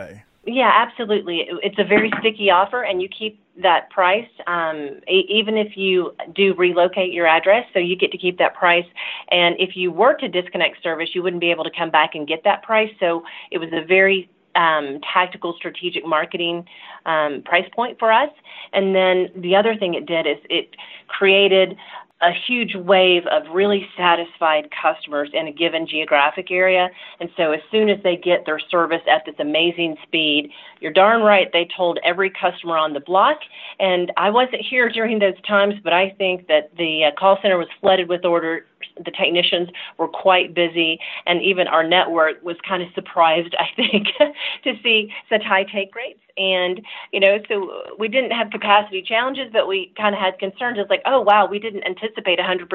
Yeah, 0.45 0.71
absolutely. 0.73 1.47
It's 1.63 1.79
a 1.79 1.83
very 1.83 2.11
sticky 2.19 2.51
offer, 2.51 2.83
and 2.83 3.01
you 3.01 3.09
keep 3.09 3.39
that 3.61 3.89
price 3.89 4.27
um, 4.47 4.99
even 5.07 5.57
if 5.57 5.77
you 5.77 6.13
do 6.35 6.53
relocate 6.55 7.13
your 7.13 7.25
address. 7.25 7.65
So 7.73 7.79
you 7.79 7.95
get 7.95 8.11
to 8.11 8.17
keep 8.17 8.37
that 8.37 8.53
price. 8.53 8.85
And 9.31 9.55
if 9.59 9.75
you 9.75 9.91
were 9.91 10.13
to 10.15 10.27
disconnect 10.27 10.83
service, 10.83 11.09
you 11.13 11.23
wouldn't 11.23 11.41
be 11.41 11.51
able 11.51 11.63
to 11.63 11.71
come 11.75 11.89
back 11.89 12.15
and 12.15 12.27
get 12.27 12.43
that 12.43 12.63
price. 12.63 12.91
So 12.99 13.23
it 13.51 13.57
was 13.57 13.69
a 13.71 13.83
very 13.85 14.29
um, 14.55 14.99
tactical 15.13 15.53
strategic 15.57 16.05
marketing 16.05 16.65
um, 17.05 17.41
price 17.43 17.67
point 17.73 17.97
for 17.99 18.11
us. 18.11 18.29
And 18.73 18.95
then 18.95 19.29
the 19.35 19.55
other 19.55 19.75
thing 19.75 19.93
it 19.93 20.05
did 20.05 20.27
is 20.27 20.37
it 20.49 20.75
created 21.07 21.77
a 22.21 22.31
huge 22.47 22.75
wave 22.75 23.23
of 23.27 23.43
really 23.53 23.87
satisfied 23.97 24.69
customers 24.81 25.29
in 25.33 25.47
a 25.47 25.51
given 25.51 25.85
geographic 25.85 26.49
area. 26.49 26.89
And 27.19 27.29
so 27.35 27.51
as 27.51 27.59
soon 27.71 27.89
as 27.89 28.01
they 28.03 28.15
get 28.15 28.45
their 28.45 28.59
service 28.59 29.01
at 29.11 29.23
this 29.25 29.35
amazing 29.39 29.97
speed, 30.03 30.49
you're 30.79 30.93
darn 30.93 31.21
right 31.21 31.49
they 31.51 31.67
told 31.75 31.99
every 32.05 32.29
customer 32.29 32.77
on 32.77 32.93
the 32.93 33.01
block. 33.01 33.39
And 33.79 34.13
I 34.15 34.29
wasn't 34.29 34.61
here 34.61 34.89
during 34.89 35.19
those 35.19 35.39
times, 35.45 35.75
but 35.83 35.91
I 35.91 36.15
think 36.17 36.47
that 36.47 36.71
the 36.77 37.05
uh, 37.05 37.19
call 37.19 37.37
center 37.41 37.57
was 37.57 37.67
flooded 37.81 38.07
with 38.07 38.23
orders 38.23 38.63
The 39.03 39.11
technicians 39.11 39.69
were 39.97 40.07
quite 40.07 40.53
busy, 40.53 40.99
and 41.25 41.41
even 41.41 41.67
our 41.67 41.83
network 41.83 42.43
was 42.43 42.57
kind 42.67 42.81
of 42.83 42.89
surprised, 42.93 43.55
I 43.59 43.67
think, 43.75 44.07
to 44.63 44.73
see 44.83 45.11
such 45.29 45.43
high 45.43 45.63
take 45.63 45.95
rates. 45.95 46.19
And, 46.37 46.81
you 47.13 47.21
know, 47.21 47.37
so 47.47 47.95
we 47.97 48.09
didn't 48.09 48.31
have 48.31 48.49
capacity 48.51 49.01
challenges, 49.01 49.49
but 49.53 49.67
we 49.67 49.93
kind 49.95 50.13
of 50.13 50.19
had 50.19 50.37
concerns. 50.37 50.77
It's 50.77 50.89
like, 50.89 51.01
oh, 51.05 51.21
wow, 51.21 51.47
we 51.47 51.59
didn't 51.59 51.85
anticipate 51.85 52.39
100% 52.39 52.67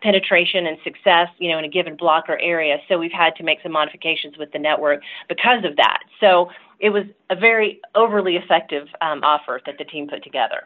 penetration 0.00 0.66
and 0.66 0.78
success, 0.84 1.28
you 1.38 1.50
know, 1.50 1.58
in 1.58 1.64
a 1.64 1.68
given 1.68 1.96
block 1.96 2.26
or 2.28 2.38
area. 2.40 2.78
So 2.88 2.98
we've 2.98 3.10
had 3.10 3.34
to 3.36 3.42
make 3.42 3.58
some 3.62 3.72
modifications 3.72 4.38
with 4.38 4.52
the 4.52 4.60
network 4.60 5.00
because 5.28 5.64
of 5.64 5.74
that. 5.76 6.00
So 6.20 6.50
it 6.84 6.90
was 6.90 7.04
a 7.30 7.34
very 7.34 7.80
overly 7.94 8.36
effective 8.36 8.88
um, 9.00 9.24
offer 9.24 9.58
that 9.64 9.78
the 9.78 9.84
team 9.84 10.06
put 10.06 10.22
together. 10.22 10.64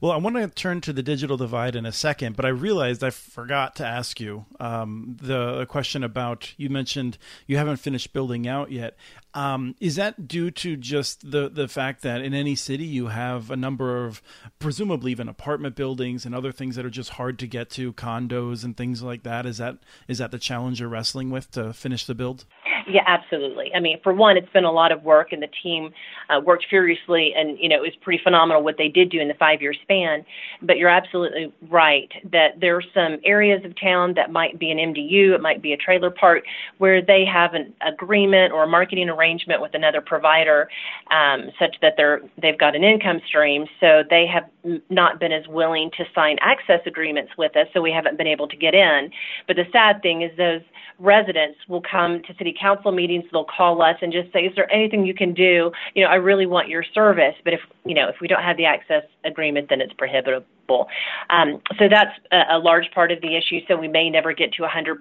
Well, 0.00 0.12
I 0.12 0.16
want 0.16 0.36
to 0.36 0.46
turn 0.46 0.80
to 0.82 0.92
the 0.92 1.02
digital 1.02 1.36
divide 1.36 1.74
in 1.74 1.84
a 1.84 1.90
second, 1.90 2.36
but 2.36 2.44
I 2.44 2.50
realized 2.50 3.02
I 3.02 3.10
forgot 3.10 3.74
to 3.76 3.84
ask 3.84 4.20
you 4.20 4.46
um, 4.60 5.16
the 5.20 5.66
question 5.66 6.04
about 6.04 6.54
you 6.56 6.70
mentioned 6.70 7.18
you 7.48 7.56
haven't 7.56 7.78
finished 7.78 8.12
building 8.12 8.46
out 8.46 8.70
yet. 8.70 8.96
Um, 9.34 9.74
is 9.80 9.96
that 9.96 10.28
due 10.28 10.52
to 10.52 10.76
just 10.76 11.32
the 11.32 11.48
the 11.48 11.66
fact 11.66 12.02
that 12.02 12.20
in 12.20 12.32
any 12.32 12.54
city 12.54 12.84
you 12.84 13.08
have 13.08 13.50
a 13.50 13.56
number 13.56 14.04
of 14.04 14.22
presumably 14.60 15.10
even 15.10 15.28
apartment 15.28 15.74
buildings 15.74 16.24
and 16.24 16.32
other 16.32 16.52
things 16.52 16.76
that 16.76 16.86
are 16.86 16.90
just 16.90 17.10
hard 17.10 17.40
to 17.40 17.48
get 17.48 17.70
to, 17.70 17.92
condos 17.92 18.62
and 18.62 18.76
things 18.76 19.02
like 19.02 19.24
that? 19.24 19.46
Is 19.46 19.58
that 19.58 19.78
is 20.06 20.18
that 20.18 20.30
the 20.30 20.38
challenge 20.38 20.78
you're 20.78 20.88
wrestling 20.88 21.30
with 21.30 21.50
to 21.50 21.72
finish 21.72 22.06
the 22.06 22.14
build? 22.14 22.44
Yeah, 22.88 23.02
absolutely. 23.04 23.72
I 23.74 23.80
mean, 23.80 23.98
for 24.02 24.12
one, 24.12 24.36
it's 24.36 24.50
been 24.52 24.64
a 24.64 24.70
lot 24.70 24.92
of 24.92 25.02
work, 25.02 25.32
and 25.32 25.42
the 25.42 25.48
team 25.60 25.90
uh, 26.30 26.40
worked 26.40 26.66
furiously, 26.70 27.34
and 27.36 27.58
you 27.58 27.68
know 27.68 27.76
it 27.76 27.82
was 27.82 27.96
pretty 28.00 28.22
phenomenal 28.22 28.62
what 28.62 28.76
they 28.78 28.88
did 28.88 29.10
do 29.10 29.18
in 29.20 29.26
the 29.26 29.34
five-year 29.34 29.74
span. 29.82 30.24
But 30.62 30.78
you're 30.78 30.88
absolutely 30.88 31.52
right 31.68 32.08
that 32.30 32.60
there 32.60 32.76
are 32.76 32.84
some 32.94 33.18
areas 33.24 33.64
of 33.64 33.72
town 33.80 34.14
that 34.14 34.30
might 34.30 34.60
be 34.60 34.70
an 34.70 34.78
MDU, 34.78 35.34
it 35.34 35.40
might 35.40 35.62
be 35.62 35.72
a 35.72 35.76
trailer 35.76 36.10
park, 36.10 36.44
where 36.78 37.02
they 37.02 37.24
have 37.24 37.54
an 37.54 37.74
agreement 37.84 38.52
or 38.52 38.62
a 38.62 38.68
marketing 38.68 39.08
arrangement 39.08 39.60
with 39.60 39.74
another 39.74 40.00
provider, 40.00 40.68
um, 41.10 41.50
such 41.58 41.74
that 41.82 41.94
they're 41.96 42.20
they've 42.40 42.58
got 42.58 42.76
an 42.76 42.84
income 42.84 43.20
stream, 43.26 43.66
so 43.80 44.04
they 44.08 44.26
have 44.32 44.48
not 44.90 45.18
been 45.18 45.32
as 45.32 45.48
willing 45.48 45.90
to 45.96 46.04
sign 46.14 46.36
access 46.40 46.80
agreements 46.86 47.32
with 47.36 47.56
us, 47.56 47.66
so 47.74 47.82
we 47.82 47.90
haven't 47.90 48.16
been 48.16 48.28
able 48.28 48.46
to 48.46 48.56
get 48.56 48.74
in. 48.74 49.10
But 49.48 49.56
the 49.56 49.64
sad 49.72 50.02
thing 50.02 50.22
is 50.22 50.30
those 50.36 50.62
residents 50.98 51.58
will 51.68 51.82
come 51.82 52.22
to 52.22 52.34
city 52.38 52.54
council 52.58 52.75
meetings, 52.92 53.24
they'll 53.32 53.44
call 53.44 53.82
us 53.82 53.96
and 54.02 54.12
just 54.12 54.32
say, 54.32 54.40
is 54.40 54.54
there 54.56 54.70
anything 54.72 55.04
you 55.04 55.14
can 55.14 55.34
do? 55.34 55.70
You 55.94 56.04
know, 56.04 56.10
I 56.10 56.16
really 56.16 56.46
want 56.46 56.68
your 56.68 56.84
service, 56.94 57.34
but 57.44 57.52
if, 57.52 57.60
you 57.84 57.94
know, 57.94 58.08
if 58.08 58.16
we 58.20 58.28
don't 58.28 58.42
have 58.42 58.56
the 58.56 58.64
access 58.64 59.02
agreement, 59.24 59.68
then 59.68 59.80
it's 59.80 59.92
prohibitable. 59.94 60.86
Um, 61.30 61.60
so 61.78 61.88
that's 61.88 62.10
a, 62.32 62.56
a 62.56 62.58
large 62.58 62.90
part 62.92 63.12
of 63.12 63.20
the 63.20 63.36
issue, 63.36 63.60
so 63.68 63.76
we 63.76 63.88
may 63.88 64.10
never 64.10 64.32
get 64.32 64.52
to 64.54 64.62
100%. 64.62 64.96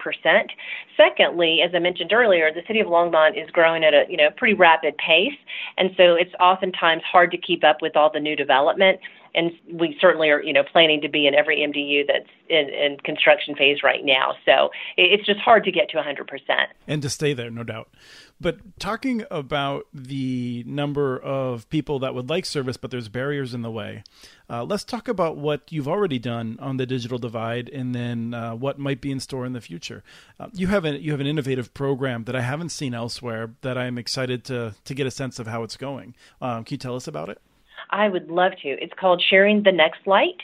Secondly, 0.98 1.62
as 1.66 1.72
I 1.74 1.80
mentioned 1.80 2.14
earlier, 2.14 2.52
the 2.54 2.62
city 2.68 2.80
of 2.80 2.88
Longmont 2.88 3.42
is 3.42 3.50
growing 3.52 3.84
at 3.84 3.94
a, 3.94 4.04
you 4.10 4.18
know, 4.18 4.30
pretty 4.38 4.54
rapid 4.54 4.96
pace, 4.98 5.38
and 5.78 5.92
so 5.98 6.14
it's 6.14 6.34
oftentimes 6.40 7.02
hard 7.04 7.32
to 7.32 7.38
keep 7.38 7.64
up 7.64 7.82
with 7.82 7.96
all 7.96 8.12
the 8.12 8.20
new 8.20 8.36
development 8.36 9.00
and 9.36 9.52
we 9.72 9.98
certainly 10.00 10.30
are, 10.30 10.42
you 10.42 10.54
know, 10.54 10.64
planning 10.64 11.02
to 11.02 11.10
be 11.10 11.28
in 11.28 11.36
every 11.36 11.58
MDU 11.58 12.08
that's 12.08 12.30
in, 12.50 12.70
in 12.70 12.98
construction 12.98 13.56
phase 13.56 13.84
right 13.84 14.04
now. 14.04 14.34
So 14.46 14.70
it's 14.98 15.26
just 15.26 15.40
hard 15.40 15.66
to 15.66 15.72
get 15.72 15.90
to 15.90 15.98
100%. 15.98 16.68
And 16.88 17.02
to 17.02 17.10
stay 17.10 17.34
there, 17.34 17.52
no 17.52 17.64
doubt. 17.64 17.90
But 18.40 18.80
talking 18.80 19.24
about 19.30 19.88
the 19.94 20.64
number 20.68 21.18
of 21.18 21.70
people 21.70 22.00
that 22.00 22.14
would 22.14 22.30
like 22.30 22.46
service, 22.46 22.78
but 22.78 22.92
there's 22.92 23.10
barriers 23.10 23.54
in 23.54 23.62
the 23.62 23.72
way, 23.72 24.04
uh, 24.50 24.64
let's 24.64 24.84
talk 24.84 25.08
about 25.08 25.38
what 25.38 25.72
you've 25.72 25.88
already 25.88 26.20
done 26.20 26.58
on 26.62 26.78
the 26.78 26.86
digital 26.86 27.18
divide, 27.18 27.70
and 27.70 27.96
then 27.96 28.34
uh, 28.34 28.54
what 28.54 28.78
might 28.78 29.02
be 29.02 29.12
in 29.12 29.20
store 29.20 29.46
in 29.46 29.54
the 29.54 29.62
future. 29.62 30.04
Uh, 30.40 30.48
you 30.54 30.68
have 30.68 30.86
an 30.86 31.02
you 31.02 31.12
have 31.12 31.22
an 31.22 31.28
innovative 31.28 31.74
program 31.74 32.26
that 32.26 32.36
I 32.36 32.42
haven't 32.42 32.70
seen 32.70 32.94
elsewhere 32.94 33.52
that 33.62 33.78
I'm 33.78 33.98
excited 33.98 34.44
to 34.46 34.76
to 34.84 34.94
get 34.94 35.08
a 35.08 35.12
sense 35.12 35.40
of 35.40 35.48
how 35.48 35.64
it's 35.64 35.78
going. 35.78 36.14
Um, 36.42 36.64
can 36.64 36.76
you 36.76 36.78
tell 36.78 36.96
us 36.96 37.08
about 37.08 37.30
it? 37.30 37.42
I 37.96 38.10
would 38.10 38.30
love 38.30 38.52
to. 38.62 38.68
It's 38.68 38.94
called 39.00 39.24
Sharing 39.28 39.64
the 39.64 39.72
NextLight. 39.72 40.42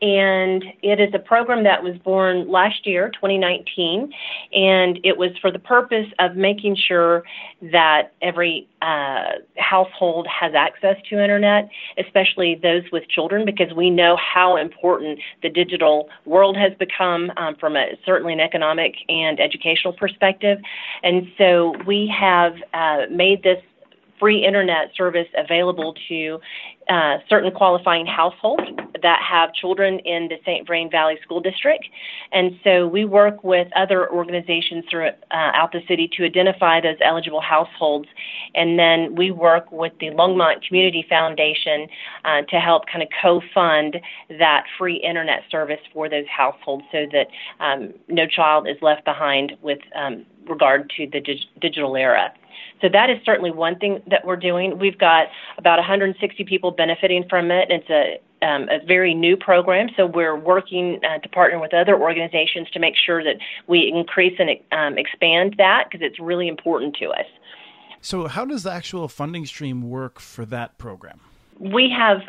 And 0.00 0.64
it 0.82 0.98
is 0.98 1.14
a 1.14 1.18
program 1.20 1.62
that 1.62 1.84
was 1.84 1.96
born 1.98 2.50
last 2.50 2.88
year, 2.88 3.08
2019, 3.10 4.12
and 4.52 4.98
it 5.04 5.16
was 5.16 5.30
for 5.40 5.52
the 5.52 5.60
purpose 5.60 6.08
of 6.18 6.34
making 6.34 6.74
sure 6.74 7.22
that 7.70 8.12
every 8.20 8.66
uh, 8.82 9.34
household 9.58 10.26
has 10.26 10.54
access 10.56 10.96
to 11.08 11.22
internet, 11.22 11.68
especially 11.98 12.58
those 12.60 12.82
with 12.90 13.08
children, 13.08 13.44
because 13.44 13.72
we 13.74 13.90
know 13.90 14.16
how 14.16 14.56
important 14.56 15.20
the 15.40 15.48
digital 15.48 16.08
world 16.24 16.56
has 16.56 16.72
become 16.80 17.30
um, 17.36 17.54
from 17.54 17.76
a 17.76 17.96
certainly 18.04 18.32
an 18.32 18.40
economic 18.40 18.96
and 19.08 19.38
educational 19.38 19.92
perspective. 19.92 20.58
And 21.04 21.30
so 21.38 21.76
we 21.86 22.12
have 22.12 22.56
uh, 22.74 23.02
made 23.08 23.44
this 23.44 23.62
free 24.18 24.44
internet 24.44 24.90
service 24.96 25.28
available 25.36 25.94
to 26.08 26.38
uh, 26.88 27.18
certain 27.28 27.50
qualifying 27.50 28.06
households 28.06 28.62
that 29.02 29.20
have 29.22 29.52
children 29.54 29.98
in 30.00 30.28
the 30.28 30.36
St. 30.44 30.66
Vrain 30.66 30.90
Valley 30.90 31.18
School 31.22 31.40
District. 31.40 31.84
And 32.32 32.58
so 32.64 32.86
we 32.86 33.04
work 33.04 33.42
with 33.44 33.68
other 33.76 34.10
organizations 34.10 34.84
throughout 34.90 35.14
uh, 35.30 35.66
the 35.72 35.80
city 35.88 36.10
to 36.16 36.24
identify 36.24 36.80
those 36.80 36.96
eligible 37.04 37.40
households. 37.40 38.08
And 38.54 38.78
then 38.78 39.14
we 39.14 39.30
work 39.30 39.70
with 39.70 39.92
the 40.00 40.06
Longmont 40.10 40.66
Community 40.66 41.04
Foundation 41.08 41.86
uh, 42.24 42.42
to 42.42 42.56
help 42.56 42.86
kind 42.86 43.02
of 43.02 43.08
co 43.20 43.40
fund 43.54 43.98
that 44.28 44.64
free 44.78 44.96
internet 44.96 45.42
service 45.50 45.80
for 45.92 46.08
those 46.08 46.26
households 46.26 46.84
so 46.92 47.06
that 47.12 47.28
um, 47.60 47.92
no 48.08 48.26
child 48.26 48.68
is 48.68 48.76
left 48.82 49.04
behind 49.04 49.52
with 49.62 49.78
um, 49.94 50.26
regard 50.48 50.90
to 50.96 51.06
the 51.06 51.20
dig- 51.20 51.48
digital 51.60 51.96
era. 51.96 52.32
So 52.82 52.88
that 52.92 53.08
is 53.08 53.18
certainly 53.24 53.52
one 53.52 53.78
thing 53.78 54.02
that 54.10 54.26
we're 54.26 54.36
doing. 54.36 54.78
We've 54.78 54.98
got 54.98 55.28
about 55.56 55.78
160 55.78 56.44
people 56.44 56.72
benefiting 56.72 57.24
from 57.30 57.50
it. 57.50 57.70
It's 57.70 57.88
a 57.88 58.20
um, 58.42 58.68
a 58.70 58.84
very 58.84 59.14
new 59.14 59.36
program, 59.36 59.88
so 59.96 60.04
we're 60.04 60.36
working 60.36 60.98
uh, 61.08 61.18
to 61.20 61.28
partner 61.28 61.60
with 61.60 61.72
other 61.72 61.96
organizations 61.96 62.68
to 62.72 62.80
make 62.80 62.94
sure 62.96 63.22
that 63.22 63.36
we 63.68 63.88
increase 63.94 64.36
and 64.40 64.50
um, 64.72 64.98
expand 64.98 65.54
that 65.58 65.84
because 65.84 66.04
it's 66.04 66.18
really 66.18 66.48
important 66.48 66.96
to 66.96 67.10
us. 67.10 67.26
So, 68.00 68.26
how 68.26 68.44
does 68.44 68.64
the 68.64 68.72
actual 68.72 69.06
funding 69.06 69.46
stream 69.46 69.88
work 69.88 70.18
for 70.18 70.44
that 70.46 70.76
program? 70.76 71.20
We 71.60 71.88
have 71.96 72.22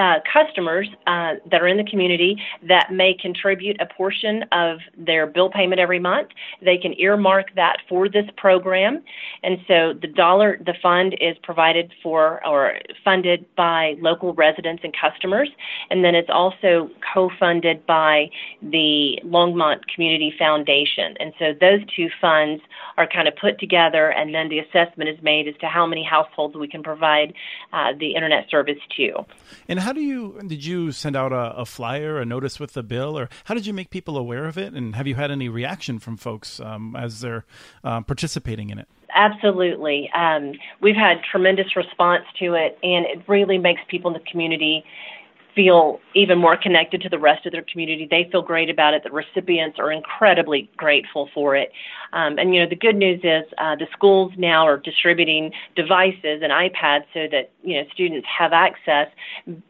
uh, 0.00 0.14
customers 0.32 0.88
uh, 1.06 1.34
that 1.50 1.60
are 1.60 1.68
in 1.68 1.76
the 1.76 1.84
community 1.84 2.40
that 2.66 2.90
may 2.90 3.12
contribute 3.12 3.78
a 3.82 3.86
portion 3.86 4.44
of 4.50 4.78
their 4.96 5.26
bill 5.26 5.50
payment 5.50 5.78
every 5.78 5.98
month. 5.98 6.28
They 6.62 6.78
can 6.78 6.98
earmark 6.98 7.54
that 7.54 7.76
for 7.86 8.08
this 8.08 8.24
program. 8.38 9.02
And 9.42 9.58
so 9.68 9.92
the 9.92 10.06
dollar, 10.06 10.58
the 10.64 10.72
fund 10.82 11.16
is 11.20 11.36
provided 11.42 11.92
for 12.02 12.44
or 12.46 12.78
funded 13.04 13.44
by 13.56 13.96
local 14.00 14.32
residents 14.32 14.82
and 14.84 14.94
customers. 14.98 15.50
And 15.90 16.02
then 16.02 16.14
it's 16.14 16.30
also 16.30 16.88
co 17.12 17.30
funded 17.38 17.84
by 17.84 18.30
the 18.62 19.18
Longmont 19.24 19.80
Community 19.94 20.32
Foundation. 20.38 21.14
And 21.20 21.34
so 21.38 21.52
those 21.60 21.80
two 21.94 22.08
funds 22.22 22.62
are 22.96 23.06
kind 23.06 23.28
of 23.28 23.36
put 23.36 23.58
together, 23.58 24.10
and 24.12 24.34
then 24.34 24.48
the 24.48 24.60
assessment 24.60 25.10
is 25.10 25.20
made 25.22 25.46
as 25.46 25.54
to 25.60 25.66
how 25.66 25.86
many 25.86 26.04
households 26.04 26.56
we 26.56 26.68
can 26.68 26.82
provide 26.82 27.34
uh, 27.72 27.92
the 27.98 28.14
internet 28.14 28.48
service 28.48 28.78
to. 28.96 29.24
And 29.68 29.78
how 29.78 29.89
do 29.92 30.00
you 30.00 30.40
did 30.46 30.64
you 30.64 30.92
send 30.92 31.16
out 31.16 31.32
a, 31.32 31.56
a, 31.56 31.64
flyer, 31.64 32.20
a 32.20 32.24
notice 32.24 32.60
with 32.60 32.72
the 32.72 32.82
bill, 32.82 33.18
or 33.18 33.28
how 33.44 33.54
did 33.54 33.66
you 33.66 33.72
make 33.72 33.90
people 33.90 34.16
aware 34.16 34.46
of 34.46 34.58
it? 34.58 34.72
And 34.72 34.96
have 34.96 35.06
you 35.06 35.14
had 35.14 35.30
any 35.30 35.48
reaction 35.48 35.98
from 35.98 36.16
folks 36.16 36.60
um, 36.60 36.96
as 36.96 37.20
they're 37.20 37.44
uh, 37.84 38.00
participating 38.02 38.70
in 38.70 38.78
it? 38.78 38.88
Absolutely. 39.14 40.10
Um, 40.14 40.52
we've 40.80 40.96
had 40.96 41.22
tremendous 41.28 41.74
response 41.76 42.24
to 42.38 42.54
it, 42.54 42.78
and 42.82 43.06
it 43.06 43.28
really 43.28 43.58
makes 43.58 43.80
people 43.88 44.10
in 44.10 44.14
the 44.14 44.30
community 44.30 44.84
feel 45.54 46.00
even 46.14 46.38
more 46.38 46.56
connected 46.56 47.00
to 47.02 47.08
the 47.08 47.18
rest 47.18 47.46
of 47.46 47.52
their 47.52 47.64
community. 47.70 48.06
They 48.10 48.28
feel 48.30 48.42
great 48.42 48.70
about 48.70 48.94
it. 48.94 49.02
The 49.04 49.10
recipients 49.10 49.78
are 49.78 49.92
incredibly 49.92 50.70
grateful 50.76 51.28
for 51.34 51.56
it. 51.56 51.72
Um, 52.12 52.38
and 52.38 52.54
you 52.54 52.60
know, 52.60 52.68
the 52.68 52.76
good 52.76 52.96
news 52.96 53.20
is 53.22 53.44
uh, 53.58 53.76
the 53.76 53.86
schools 53.92 54.32
now 54.36 54.66
are 54.66 54.76
distributing 54.76 55.52
devices 55.76 56.42
and 56.42 56.50
iPads 56.52 57.04
so 57.14 57.26
that 57.30 57.50
you 57.62 57.76
know 57.76 57.88
students 57.92 58.26
have 58.26 58.52
access, 58.52 59.08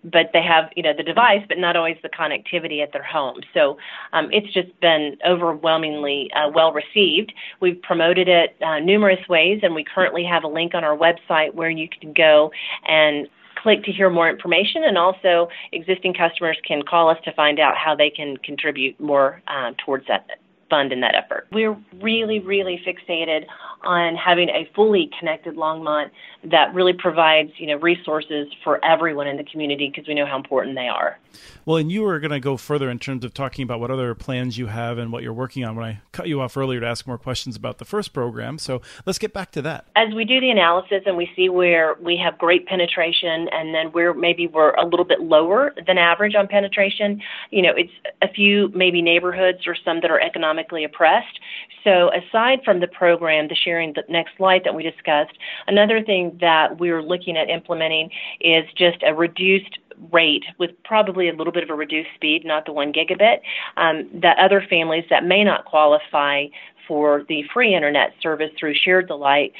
but 0.04 0.30
they 0.32 0.42
have 0.42 0.70
you 0.76 0.82
know 0.82 0.92
the 0.96 1.02
device, 1.02 1.44
but 1.48 1.58
not 1.58 1.76
always 1.76 1.96
the 2.02 2.08
connectivity 2.08 2.82
at 2.82 2.92
their 2.92 3.02
home. 3.02 3.40
So 3.52 3.76
um, 4.12 4.30
it's 4.32 4.52
just 4.52 4.78
been 4.80 5.18
overwhelmingly 5.26 6.30
uh, 6.32 6.50
well 6.54 6.72
received. 6.72 7.32
We've 7.60 7.80
promoted 7.82 8.28
it 8.28 8.56
uh, 8.62 8.78
numerous 8.78 9.26
ways, 9.28 9.60
and 9.62 9.74
we 9.74 9.84
currently 9.84 10.24
have 10.24 10.44
a 10.44 10.48
link 10.48 10.74
on 10.74 10.84
our 10.84 10.96
website 10.96 11.54
where 11.54 11.70
you 11.70 11.88
can 11.88 12.12
go 12.12 12.50
and 12.86 13.28
click 13.62 13.84
to 13.84 13.92
hear 13.92 14.10
more 14.10 14.28
information, 14.28 14.84
and 14.84 14.96
also 14.96 15.48
existing 15.72 16.14
customers 16.14 16.58
can 16.66 16.82
call 16.82 17.08
us 17.08 17.18
to 17.24 17.32
find 17.32 17.58
out 17.58 17.76
how 17.76 17.94
they 17.94 18.10
can 18.10 18.36
contribute 18.38 18.98
more 19.00 19.42
uh, 19.48 19.72
towards 19.84 20.06
that 20.08 20.26
fund 20.70 20.92
in 20.92 21.00
that 21.00 21.14
effort. 21.14 21.48
We're 21.52 21.76
really, 22.00 22.38
really 22.38 22.80
fixated 22.86 23.44
on 23.82 24.14
having 24.14 24.48
a 24.50 24.70
fully 24.74 25.10
connected 25.18 25.56
Longmont 25.56 26.10
that 26.44 26.72
really 26.74 26.92
provides, 26.92 27.50
you 27.58 27.66
know, 27.66 27.76
resources 27.76 28.48
for 28.64 28.82
everyone 28.84 29.26
in 29.26 29.36
the 29.36 29.44
community 29.44 29.90
because 29.94 30.08
we 30.08 30.14
know 30.14 30.26
how 30.26 30.36
important 30.36 30.76
they 30.76 30.88
are. 30.88 31.18
Well, 31.64 31.76
and 31.76 31.90
you 31.92 32.02
were 32.02 32.18
going 32.18 32.32
to 32.32 32.40
go 32.40 32.56
further 32.56 32.90
in 32.90 32.98
terms 32.98 33.24
of 33.24 33.34
talking 33.34 33.62
about 33.62 33.80
what 33.80 33.90
other 33.90 34.14
plans 34.14 34.58
you 34.58 34.66
have 34.66 34.98
and 34.98 35.12
what 35.12 35.22
you're 35.22 35.32
working 35.32 35.64
on 35.64 35.76
when 35.76 35.84
I 35.84 36.00
cut 36.12 36.28
you 36.28 36.40
off 36.40 36.56
earlier 36.56 36.80
to 36.80 36.86
ask 36.86 37.06
more 37.06 37.18
questions 37.18 37.56
about 37.56 37.78
the 37.78 37.84
first 37.84 38.12
program. 38.12 38.58
So 38.58 38.80
let's 39.06 39.18
get 39.18 39.32
back 39.32 39.52
to 39.52 39.62
that. 39.62 39.86
As 39.96 40.14
we 40.14 40.24
do 40.24 40.40
the 40.40 40.50
analysis 40.50 41.02
and 41.06 41.16
we 41.16 41.30
see 41.36 41.48
where 41.48 41.94
we 42.00 42.16
have 42.16 42.38
great 42.38 42.66
penetration 42.66 43.48
and 43.52 43.74
then 43.74 43.92
where 43.92 44.14
maybe 44.14 44.46
we're 44.46 44.74
a 44.74 44.84
little 44.84 45.04
bit 45.04 45.20
lower 45.20 45.74
than 45.86 45.98
average 45.98 46.34
on 46.34 46.48
penetration, 46.48 47.22
you 47.50 47.62
know, 47.62 47.72
it's 47.76 47.92
a 48.22 48.28
few 48.28 48.70
maybe 48.74 49.02
neighborhoods 49.02 49.66
or 49.66 49.76
some 49.84 50.00
that 50.00 50.10
are 50.10 50.20
economically 50.60 50.84
oppressed. 50.84 51.40
So 51.84 52.10
aside 52.12 52.60
from 52.64 52.80
the 52.80 52.88
program, 52.88 53.48
the 53.48 53.54
sharing 53.54 53.94
the 53.94 54.02
NextLight 54.10 54.64
that 54.64 54.74
we 54.74 54.82
discussed, 54.82 55.36
another 55.66 56.02
thing 56.02 56.36
that 56.40 56.78
we're 56.78 57.02
looking 57.02 57.36
at 57.36 57.48
implementing 57.48 58.10
is 58.40 58.64
just 58.76 58.98
a 59.06 59.14
reduced 59.14 59.78
rate 60.12 60.44
with 60.58 60.70
probably 60.84 61.28
a 61.28 61.34
little 61.34 61.52
bit 61.52 61.62
of 61.62 61.70
a 61.70 61.74
reduced 61.74 62.10
speed, 62.14 62.44
not 62.44 62.64
the 62.66 62.72
one 62.72 62.92
gigabit, 62.92 63.40
um, 63.76 64.08
that 64.20 64.38
other 64.38 64.64
families 64.68 65.04
that 65.10 65.24
may 65.24 65.44
not 65.44 65.64
qualify 65.64 66.46
for 66.86 67.24
the 67.28 67.44
free 67.52 67.74
internet 67.74 68.12
service 68.20 68.50
through 68.58 68.74
Shared 68.74 69.08
the 69.08 69.14
Light, 69.14 69.52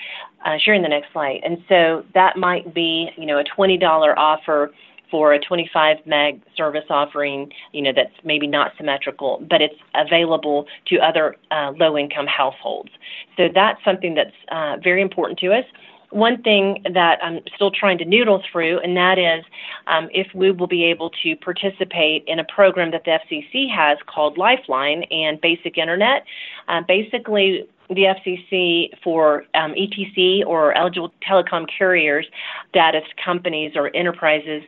uh, 0.45 0.57
sharing 0.59 0.83
the 0.83 0.89
next 0.89 1.15
light. 1.15 1.41
And 1.45 1.63
so 1.69 2.05
that 2.15 2.37
might 2.37 2.75
be, 2.75 3.11
you 3.17 3.27
know, 3.27 3.39
a 3.39 3.45
$20 3.45 3.81
offer 4.17 4.73
for 5.11 5.33
a 5.33 5.39
25 5.41 5.99
meg 6.07 6.43
service 6.57 6.85
offering, 6.91 7.53
you 7.73 7.83
know, 7.83 7.93
that's 7.95 8.15
maybe 8.25 8.47
not 8.47 8.73
symmetrical, 8.77 9.45
but 9.49 9.61
it's 9.61 9.75
available 9.95 10.67
to 10.87 10.99
other 10.99 11.37
uh, 11.51 11.73
low 11.77 11.97
income 11.97 12.27
households. 12.27 12.91
So 13.37 13.49
that's 13.55 13.83
something 13.85 14.15
that's 14.15 14.37
uh, 14.51 14.77
very 14.83 15.03
important 15.03 15.39
to 15.41 15.53
us 15.53 15.65
one 16.11 16.43
thing 16.43 16.83
that 16.93 17.19
I'm 17.23 17.41
still 17.55 17.71
trying 17.71 17.99
to 17.99 18.05
noodle 18.05 18.43
through, 18.51 18.81
and 18.81 18.97
that 18.97 19.19
is 19.19 19.45
um, 19.87 20.09
if 20.13 20.27
we 20.35 20.51
will 20.51 20.67
be 20.67 20.85
able 20.85 21.11
to 21.23 21.37
participate 21.37 22.25
in 22.27 22.39
a 22.39 22.45
program 22.45 22.91
that 22.91 23.05
the 23.05 23.19
FCC 23.31 23.71
has 23.75 23.99
called 24.07 24.37
Lifeline 24.37 25.05
and 25.11 25.41
Basic 25.41 25.79
Internet. 25.79 26.25
Uh, 26.69 26.83
basically, 26.87 27.69
the 27.89 28.15
FCC 28.15 28.91
for 29.03 29.45
um, 29.55 29.75
ETC 29.75 30.45
or 30.47 30.77
eligible 30.77 31.13
telecom 31.29 31.67
carriers, 31.77 32.27
data 32.73 33.01
companies, 33.25 33.73
or 33.75 33.95
enterprises 33.95 34.63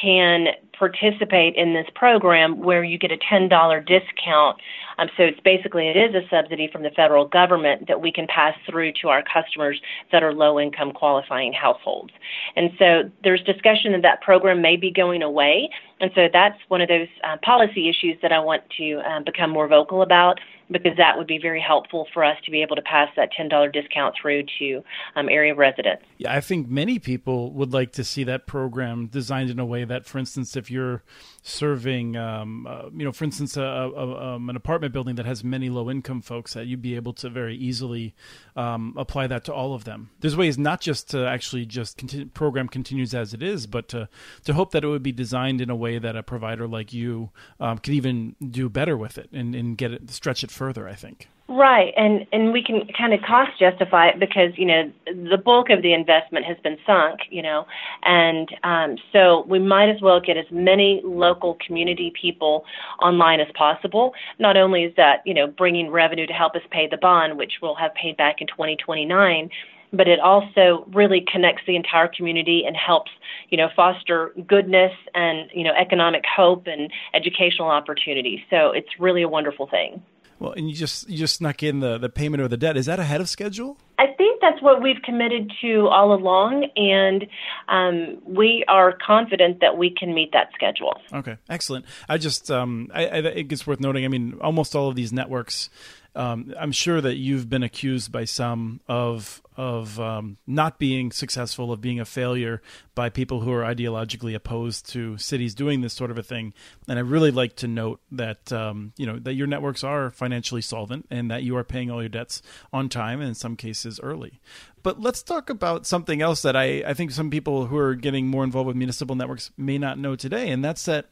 can 0.00 0.48
participate 0.78 1.56
in 1.56 1.74
this 1.74 1.86
program 1.94 2.60
where 2.60 2.84
you 2.84 2.98
get 2.98 3.10
a 3.10 3.16
$10 3.16 3.86
discount. 3.86 4.58
Um, 4.98 5.08
so 5.16 5.24
it's 5.24 5.40
basically 5.40 5.88
it 5.88 5.96
is 5.96 6.14
a 6.14 6.26
subsidy 6.30 6.68
from 6.70 6.82
the 6.82 6.90
federal 6.90 7.26
government 7.26 7.88
that 7.88 8.00
we 8.00 8.12
can 8.12 8.26
pass 8.26 8.54
through 8.68 8.92
to 9.02 9.08
our 9.08 9.22
customers 9.22 9.80
that 10.12 10.22
are 10.22 10.32
low 10.32 10.60
income 10.60 10.92
qualifying 10.92 11.52
households. 11.52 12.12
And 12.56 12.70
so 12.78 13.10
there's 13.24 13.42
discussion 13.42 13.92
that 13.92 14.02
that 14.02 14.22
program 14.22 14.62
may 14.62 14.76
be 14.76 14.90
going 14.90 15.22
away. 15.22 15.68
And 16.00 16.10
so 16.14 16.28
that's 16.32 16.58
one 16.68 16.80
of 16.80 16.88
those 16.88 17.08
uh, 17.24 17.36
policy 17.42 17.88
issues 17.88 18.16
that 18.22 18.32
I 18.32 18.38
want 18.38 18.62
to 18.78 19.00
um, 19.00 19.24
become 19.24 19.50
more 19.50 19.66
vocal 19.66 20.02
about 20.02 20.38
because 20.70 20.96
that 20.96 21.16
would 21.16 21.26
be 21.26 21.38
very 21.38 21.60
helpful 21.60 22.06
for 22.12 22.24
us 22.24 22.36
to 22.44 22.50
be 22.50 22.62
able 22.62 22.76
to 22.76 22.82
pass 22.82 23.08
that 23.16 23.30
$10 23.38 23.72
discount 23.72 24.14
through 24.20 24.44
to 24.58 24.82
um, 25.16 25.28
area 25.28 25.54
residents. 25.54 26.02
Yeah, 26.18 26.34
I 26.34 26.40
think 26.40 26.68
many 26.68 26.98
people 26.98 27.52
would 27.52 27.72
like 27.72 27.92
to 27.92 28.04
see 28.04 28.24
that 28.24 28.46
program 28.46 29.06
designed 29.06 29.50
in 29.50 29.58
a 29.58 29.66
way 29.66 29.84
that, 29.84 30.06
for 30.06 30.18
instance, 30.18 30.56
if 30.56 30.70
you're 30.70 31.02
serving, 31.48 32.16
um, 32.16 32.66
uh, 32.66 32.90
you 32.94 33.04
know, 33.04 33.12
for 33.12 33.24
instance, 33.24 33.56
a, 33.56 33.62
a, 33.62 34.34
um, 34.34 34.50
an 34.50 34.56
apartment 34.56 34.92
building 34.92 35.16
that 35.16 35.26
has 35.26 35.42
many 35.42 35.70
low 35.70 35.90
income 35.90 36.20
folks, 36.20 36.54
that 36.54 36.66
you'd 36.66 36.82
be 36.82 36.94
able 36.94 37.12
to 37.14 37.28
very 37.28 37.56
easily 37.56 38.14
um, 38.56 38.94
apply 38.96 39.26
that 39.26 39.44
to 39.44 39.54
all 39.54 39.74
of 39.74 39.84
them. 39.84 40.10
There's 40.20 40.36
ways 40.36 40.58
not 40.58 40.80
just 40.80 41.10
to 41.10 41.26
actually 41.26 41.66
just 41.66 41.96
continue, 41.96 42.26
program 42.26 42.68
continues 42.68 43.14
as 43.14 43.34
it 43.34 43.42
is, 43.42 43.66
but 43.66 43.88
to 43.88 44.08
to 44.44 44.54
hope 44.54 44.72
that 44.72 44.84
it 44.84 44.88
would 44.88 45.02
be 45.02 45.12
designed 45.12 45.60
in 45.60 45.70
a 45.70 45.76
way 45.76 45.98
that 45.98 46.16
a 46.16 46.22
provider 46.22 46.68
like 46.68 46.92
you 46.92 47.30
um, 47.60 47.78
could 47.78 47.94
even 47.94 48.36
do 48.50 48.68
better 48.68 48.96
with 48.96 49.18
it 49.18 49.28
and, 49.32 49.54
and 49.54 49.78
get 49.78 49.92
it 49.92 50.10
stretch 50.10 50.44
it 50.44 50.50
further. 50.50 50.88
I 50.88 50.94
think. 50.94 51.28
Right, 51.50 51.94
and 51.96 52.26
and 52.30 52.52
we 52.52 52.62
can 52.62 52.86
kind 52.88 53.14
of 53.14 53.22
cost 53.22 53.58
justify 53.58 54.08
it 54.08 54.20
because 54.20 54.52
you 54.56 54.66
know 54.66 54.92
the 55.06 55.38
bulk 55.38 55.70
of 55.70 55.80
the 55.80 55.94
investment 55.94 56.44
has 56.44 56.58
been 56.62 56.76
sunk, 56.84 57.20
you 57.30 57.40
know, 57.40 57.64
and 58.02 58.50
um, 58.64 58.96
so 59.14 59.46
we 59.48 59.58
might 59.58 59.88
as 59.88 60.02
well 60.02 60.20
get 60.20 60.36
as 60.36 60.44
many 60.50 61.00
local 61.02 61.56
community 61.66 62.12
people 62.20 62.66
online 63.00 63.40
as 63.40 63.46
possible. 63.56 64.12
Not 64.38 64.58
only 64.58 64.84
is 64.84 64.94
that 64.96 65.22
you 65.24 65.32
know 65.32 65.46
bringing 65.46 65.90
revenue 65.90 66.26
to 66.26 66.34
help 66.34 66.54
us 66.54 66.60
pay 66.70 66.86
the 66.86 66.98
bond, 66.98 67.38
which 67.38 67.54
we'll 67.62 67.76
have 67.76 67.94
paid 67.94 68.18
back 68.18 68.42
in 68.42 68.46
2029 68.48 69.48
but 69.90 70.06
it 70.06 70.20
also 70.20 70.86
really 70.92 71.24
connects 71.32 71.62
the 71.66 71.74
entire 71.74 72.10
community 72.14 72.64
and 72.66 72.76
helps 72.76 73.10
you 73.48 73.56
know 73.56 73.68
foster 73.74 74.34
goodness 74.46 74.92
and 75.14 75.50
you 75.54 75.64
know 75.64 75.72
economic 75.72 76.24
hope 76.36 76.66
and 76.66 76.90
educational 77.14 77.68
opportunities 77.68 78.38
so 78.50 78.70
it's 78.70 78.88
really 78.98 79.22
a 79.22 79.28
wonderful 79.28 79.66
thing 79.66 80.02
well, 80.38 80.52
and 80.52 80.68
you 80.68 80.76
just 80.76 81.08
you 81.08 81.18
just 81.18 81.36
snuck 81.36 81.62
in 81.62 81.80
the 81.80 81.98
the 81.98 82.08
payment 82.08 82.42
of 82.42 82.50
the 82.50 82.56
debt. 82.56 82.76
Is 82.76 82.86
that 82.86 82.98
ahead 82.98 83.20
of 83.20 83.28
schedule? 83.28 83.76
I 83.98 84.06
think 84.16 84.40
that's 84.40 84.62
what 84.62 84.82
we've 84.82 85.02
committed 85.02 85.50
to 85.60 85.88
all 85.88 86.14
along, 86.14 86.68
and 86.76 87.26
um, 87.68 88.18
we 88.24 88.64
are 88.68 88.96
confident 89.04 89.60
that 89.60 89.76
we 89.76 89.90
can 89.90 90.14
meet 90.14 90.32
that 90.32 90.50
schedule. 90.54 91.00
Okay, 91.12 91.36
excellent. 91.48 91.84
I 92.08 92.18
just 92.18 92.50
um, 92.50 92.88
I, 92.94 93.06
I, 93.06 93.18
it's 93.18 93.66
worth 93.66 93.80
noting. 93.80 94.04
I 94.04 94.08
mean, 94.08 94.38
almost 94.40 94.76
all 94.76 94.88
of 94.88 94.94
these 94.94 95.12
networks 95.12 95.70
um, 96.18 96.52
I'm 96.58 96.72
sure 96.72 97.00
that 97.00 97.16
you've 97.16 97.48
been 97.48 97.62
accused 97.62 98.10
by 98.10 98.24
some 98.24 98.80
of 98.88 99.40
of 99.58 99.98
um, 99.98 100.36
not 100.46 100.78
being 100.78 101.10
successful, 101.10 101.72
of 101.72 101.80
being 101.80 101.98
a 101.98 102.04
failure 102.04 102.62
by 102.94 103.10
people 103.10 103.40
who 103.40 103.52
are 103.52 103.62
ideologically 103.62 104.32
opposed 104.32 104.88
to 104.90 105.18
cities 105.18 105.52
doing 105.52 105.80
this 105.80 105.92
sort 105.92 106.12
of 106.12 106.16
a 106.16 106.22
thing. 106.22 106.54
And 106.86 106.96
I 106.96 107.02
really 107.02 107.32
like 107.32 107.56
to 107.56 107.66
note 107.66 108.00
that 108.12 108.52
um, 108.52 108.92
you 108.96 109.04
know 109.04 109.18
that 109.18 109.34
your 109.34 109.48
networks 109.48 109.82
are 109.82 110.10
financially 110.10 110.62
solvent 110.62 111.06
and 111.10 111.28
that 111.32 111.42
you 111.42 111.56
are 111.56 111.64
paying 111.64 111.90
all 111.90 112.00
your 112.00 112.08
debts 112.08 112.40
on 112.72 112.88
time 112.88 113.20
and 113.20 113.28
in 113.28 113.34
some 113.34 113.56
cases 113.56 113.98
early. 114.00 114.40
But 114.82 115.00
let's 115.00 115.22
talk 115.22 115.50
about 115.50 115.86
something 115.86 116.22
else 116.22 116.42
that 116.42 116.56
I, 116.56 116.82
I 116.86 116.94
think 116.94 117.10
some 117.10 117.30
people 117.30 117.66
who 117.66 117.76
are 117.76 117.94
getting 117.94 118.28
more 118.28 118.44
involved 118.44 118.68
with 118.68 118.76
municipal 118.76 119.16
networks 119.16 119.50
may 119.56 119.76
not 119.76 119.98
know 119.98 120.16
today, 120.16 120.50
and 120.50 120.64
that's 120.64 120.84
that 120.84 121.06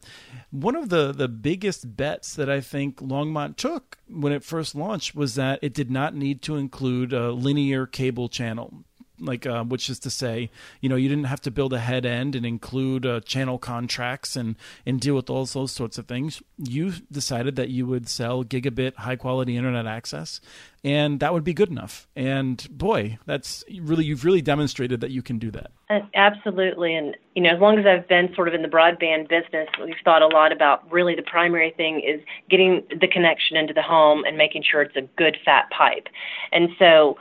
one 0.50 0.76
of 0.76 0.88
the, 0.88 1.12
the 1.12 1.28
biggest 1.28 1.96
bets 1.96 2.34
that 2.36 2.48
I 2.48 2.60
think 2.60 3.00
Longmont 3.00 3.56
took 3.56 3.98
when 4.08 4.32
it 4.32 4.44
first 4.44 4.74
launched 4.74 5.14
was 5.14 5.34
that 5.34 5.58
it 5.62 5.74
did 5.74 5.90
not 5.90 6.14
need 6.14 6.42
to 6.42 6.56
include 6.56 7.12
a 7.12 7.32
linear 7.32 7.86
cable 7.86 8.28
channel 8.36 8.84
like 9.20 9.46
uh, 9.46 9.64
which 9.64 9.88
is 9.88 9.98
to 10.00 10.10
say, 10.10 10.50
you 10.80 10.88
know, 10.88 10.96
you 10.96 11.08
didn't 11.08 11.24
have 11.24 11.40
to 11.42 11.50
build 11.50 11.72
a 11.72 11.78
head 11.78 12.04
end 12.04 12.34
and 12.34 12.44
include 12.44 13.06
uh, 13.06 13.20
channel 13.20 13.58
contracts 13.58 14.36
and 14.36 14.56
and 14.84 15.00
deal 15.00 15.14
with 15.14 15.30
all 15.30 15.44
those 15.44 15.72
sorts 15.72 15.98
of 15.98 16.06
things. 16.06 16.42
You 16.58 16.92
decided 17.10 17.56
that 17.56 17.70
you 17.70 17.86
would 17.86 18.08
sell 18.08 18.44
gigabit 18.44 18.96
high 18.96 19.16
quality 19.16 19.56
internet 19.56 19.86
access, 19.86 20.40
and 20.84 21.20
that 21.20 21.32
would 21.32 21.44
be 21.44 21.54
good 21.54 21.70
enough. 21.70 22.08
And 22.14 22.66
boy, 22.70 23.18
that's 23.26 23.64
really 23.80 24.04
you've 24.04 24.24
really 24.24 24.42
demonstrated 24.42 25.00
that 25.00 25.10
you 25.10 25.22
can 25.22 25.38
do 25.38 25.50
that. 25.52 25.70
Uh, 25.88 26.00
absolutely, 26.14 26.94
and 26.94 27.16
you 27.34 27.42
know, 27.42 27.50
as 27.50 27.60
long 27.60 27.78
as 27.78 27.86
I've 27.86 28.08
been 28.08 28.34
sort 28.34 28.48
of 28.48 28.54
in 28.54 28.62
the 28.62 28.68
broadband 28.68 29.28
business, 29.28 29.68
we've 29.82 29.94
thought 30.04 30.22
a 30.22 30.28
lot 30.28 30.52
about 30.52 30.90
really 30.90 31.14
the 31.14 31.22
primary 31.22 31.70
thing 31.76 32.00
is 32.00 32.20
getting 32.50 32.82
the 33.00 33.08
connection 33.08 33.56
into 33.56 33.72
the 33.72 33.82
home 33.82 34.24
and 34.24 34.36
making 34.36 34.62
sure 34.70 34.82
it's 34.82 34.96
a 34.96 35.02
good 35.16 35.38
fat 35.44 35.70
pipe, 35.70 36.08
and 36.52 36.70
so 36.78 37.16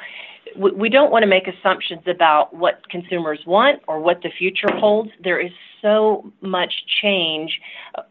we 0.57 0.89
don't 0.89 1.11
want 1.11 1.23
to 1.23 1.27
make 1.27 1.47
assumptions 1.47 2.01
about 2.07 2.55
what 2.55 2.87
consumers 2.89 3.39
want 3.45 3.81
or 3.87 3.99
what 3.99 4.21
the 4.21 4.29
future 4.37 4.69
holds. 4.71 5.11
There 5.23 5.39
is 5.39 5.51
so 5.81 6.31
much 6.41 6.73
change 7.01 7.59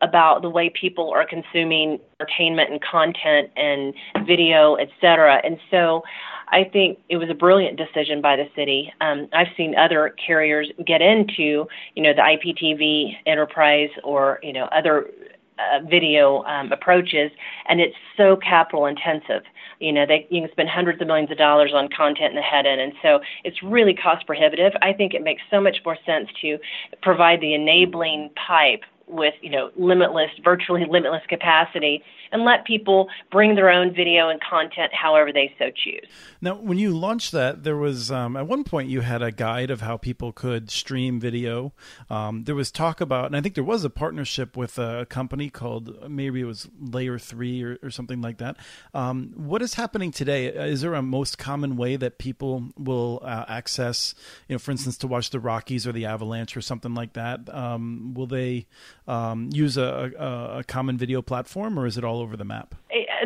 about 0.02 0.42
the 0.42 0.50
way 0.50 0.70
people 0.70 1.10
are 1.14 1.26
consuming 1.26 1.98
entertainment 2.20 2.70
and 2.70 2.80
content 2.82 3.50
and 3.56 3.94
video, 4.26 4.74
et 4.74 4.88
cetera. 5.00 5.40
And 5.44 5.58
so 5.70 6.02
I 6.48 6.64
think 6.64 6.98
it 7.08 7.16
was 7.16 7.30
a 7.30 7.34
brilliant 7.34 7.76
decision 7.76 8.20
by 8.20 8.36
the 8.36 8.48
city. 8.54 8.92
Um, 9.00 9.28
I've 9.32 9.48
seen 9.56 9.74
other 9.76 10.14
carriers 10.24 10.70
get 10.86 11.02
into, 11.02 11.66
you 11.94 12.02
know, 12.02 12.12
the 12.12 12.20
IPTV 12.20 13.16
enterprise 13.26 13.90
or, 14.04 14.38
you 14.42 14.52
know, 14.52 14.66
other 14.66 15.10
uh, 15.58 15.80
video 15.88 16.42
um, 16.44 16.72
approaches, 16.72 17.30
and 17.68 17.80
it's 17.80 17.96
so 18.16 18.36
capital 18.36 18.86
intensive. 18.86 19.42
You 19.80 19.92
know, 19.92 20.06
they 20.06 20.26
you 20.30 20.42
can 20.42 20.50
spend 20.50 20.68
hundreds 20.68 21.00
of 21.00 21.06
millions 21.06 21.30
of 21.30 21.38
dollars 21.38 21.72
on 21.74 21.88
content 21.88 22.30
in 22.30 22.36
the 22.36 22.42
head 22.42 22.66
end, 22.66 22.80
and 22.80 22.92
so 23.02 23.20
it's 23.44 23.62
really 23.62 23.94
cost 23.94 24.26
prohibitive. 24.26 24.72
I 24.82 24.92
think 24.92 25.14
it 25.14 25.22
makes 25.22 25.42
so 25.50 25.60
much 25.60 25.78
more 25.84 25.96
sense 26.04 26.28
to 26.42 26.58
provide 27.02 27.40
the 27.40 27.54
enabling 27.54 28.30
pipe 28.46 28.82
with 29.06 29.34
you 29.42 29.50
know 29.50 29.70
limitless, 29.76 30.30
virtually 30.42 30.84
limitless 30.88 31.22
capacity, 31.28 32.02
and 32.34 32.44
let 32.44 32.66
people 32.66 33.08
bring 33.30 33.54
their 33.54 33.70
own 33.70 33.94
video 33.94 34.28
and 34.28 34.40
content 34.42 34.92
however 34.92 35.32
they 35.32 35.54
so 35.58 35.70
choose. 35.70 36.06
Now, 36.40 36.56
when 36.56 36.78
you 36.78 36.94
launched 36.94 37.32
that, 37.32 37.62
there 37.62 37.76
was 37.76 38.10
um, 38.10 38.36
at 38.36 38.46
one 38.46 38.64
point 38.64 38.90
you 38.90 39.00
had 39.00 39.22
a 39.22 39.30
guide 39.30 39.70
of 39.70 39.80
how 39.80 39.96
people 39.96 40.32
could 40.32 40.68
stream 40.68 41.20
video. 41.20 41.72
Um, 42.10 42.44
there 42.44 42.56
was 42.56 42.72
talk 42.72 43.00
about, 43.00 43.26
and 43.26 43.36
I 43.36 43.40
think 43.40 43.54
there 43.54 43.64
was 43.64 43.84
a 43.84 43.90
partnership 43.90 44.56
with 44.56 44.78
a 44.78 45.06
company 45.08 45.48
called 45.48 46.10
maybe 46.10 46.40
it 46.40 46.44
was 46.44 46.68
Layer 46.78 47.18
Three 47.18 47.62
or, 47.62 47.78
or 47.82 47.90
something 47.90 48.20
like 48.20 48.38
that. 48.38 48.56
Um, 48.92 49.32
what 49.36 49.62
is 49.62 49.74
happening 49.74 50.10
today? 50.10 50.46
Is 50.46 50.80
there 50.80 50.94
a 50.94 51.02
most 51.02 51.38
common 51.38 51.76
way 51.76 51.94
that 51.94 52.18
people 52.18 52.70
will 52.76 53.20
uh, 53.22 53.44
access, 53.46 54.14
you 54.48 54.54
know, 54.56 54.58
for 54.58 54.72
instance, 54.72 54.98
to 54.98 55.06
watch 55.06 55.30
the 55.30 55.38
Rockies 55.38 55.86
or 55.86 55.92
the 55.92 56.04
Avalanche 56.04 56.56
or 56.56 56.60
something 56.60 56.94
like 56.94 57.12
that? 57.12 57.48
Um, 57.54 58.12
will 58.14 58.26
they 58.26 58.66
um, 59.06 59.50
use 59.52 59.76
a, 59.76 60.10
a, 60.18 60.58
a, 60.58 60.64
common 60.64 60.96
video 60.96 61.20
platform, 61.20 61.78
or 61.78 61.86
is 61.86 61.98
it 61.98 62.04
all 62.04 62.23
over 62.24 62.36
the 62.38 62.44
map? 62.44 62.74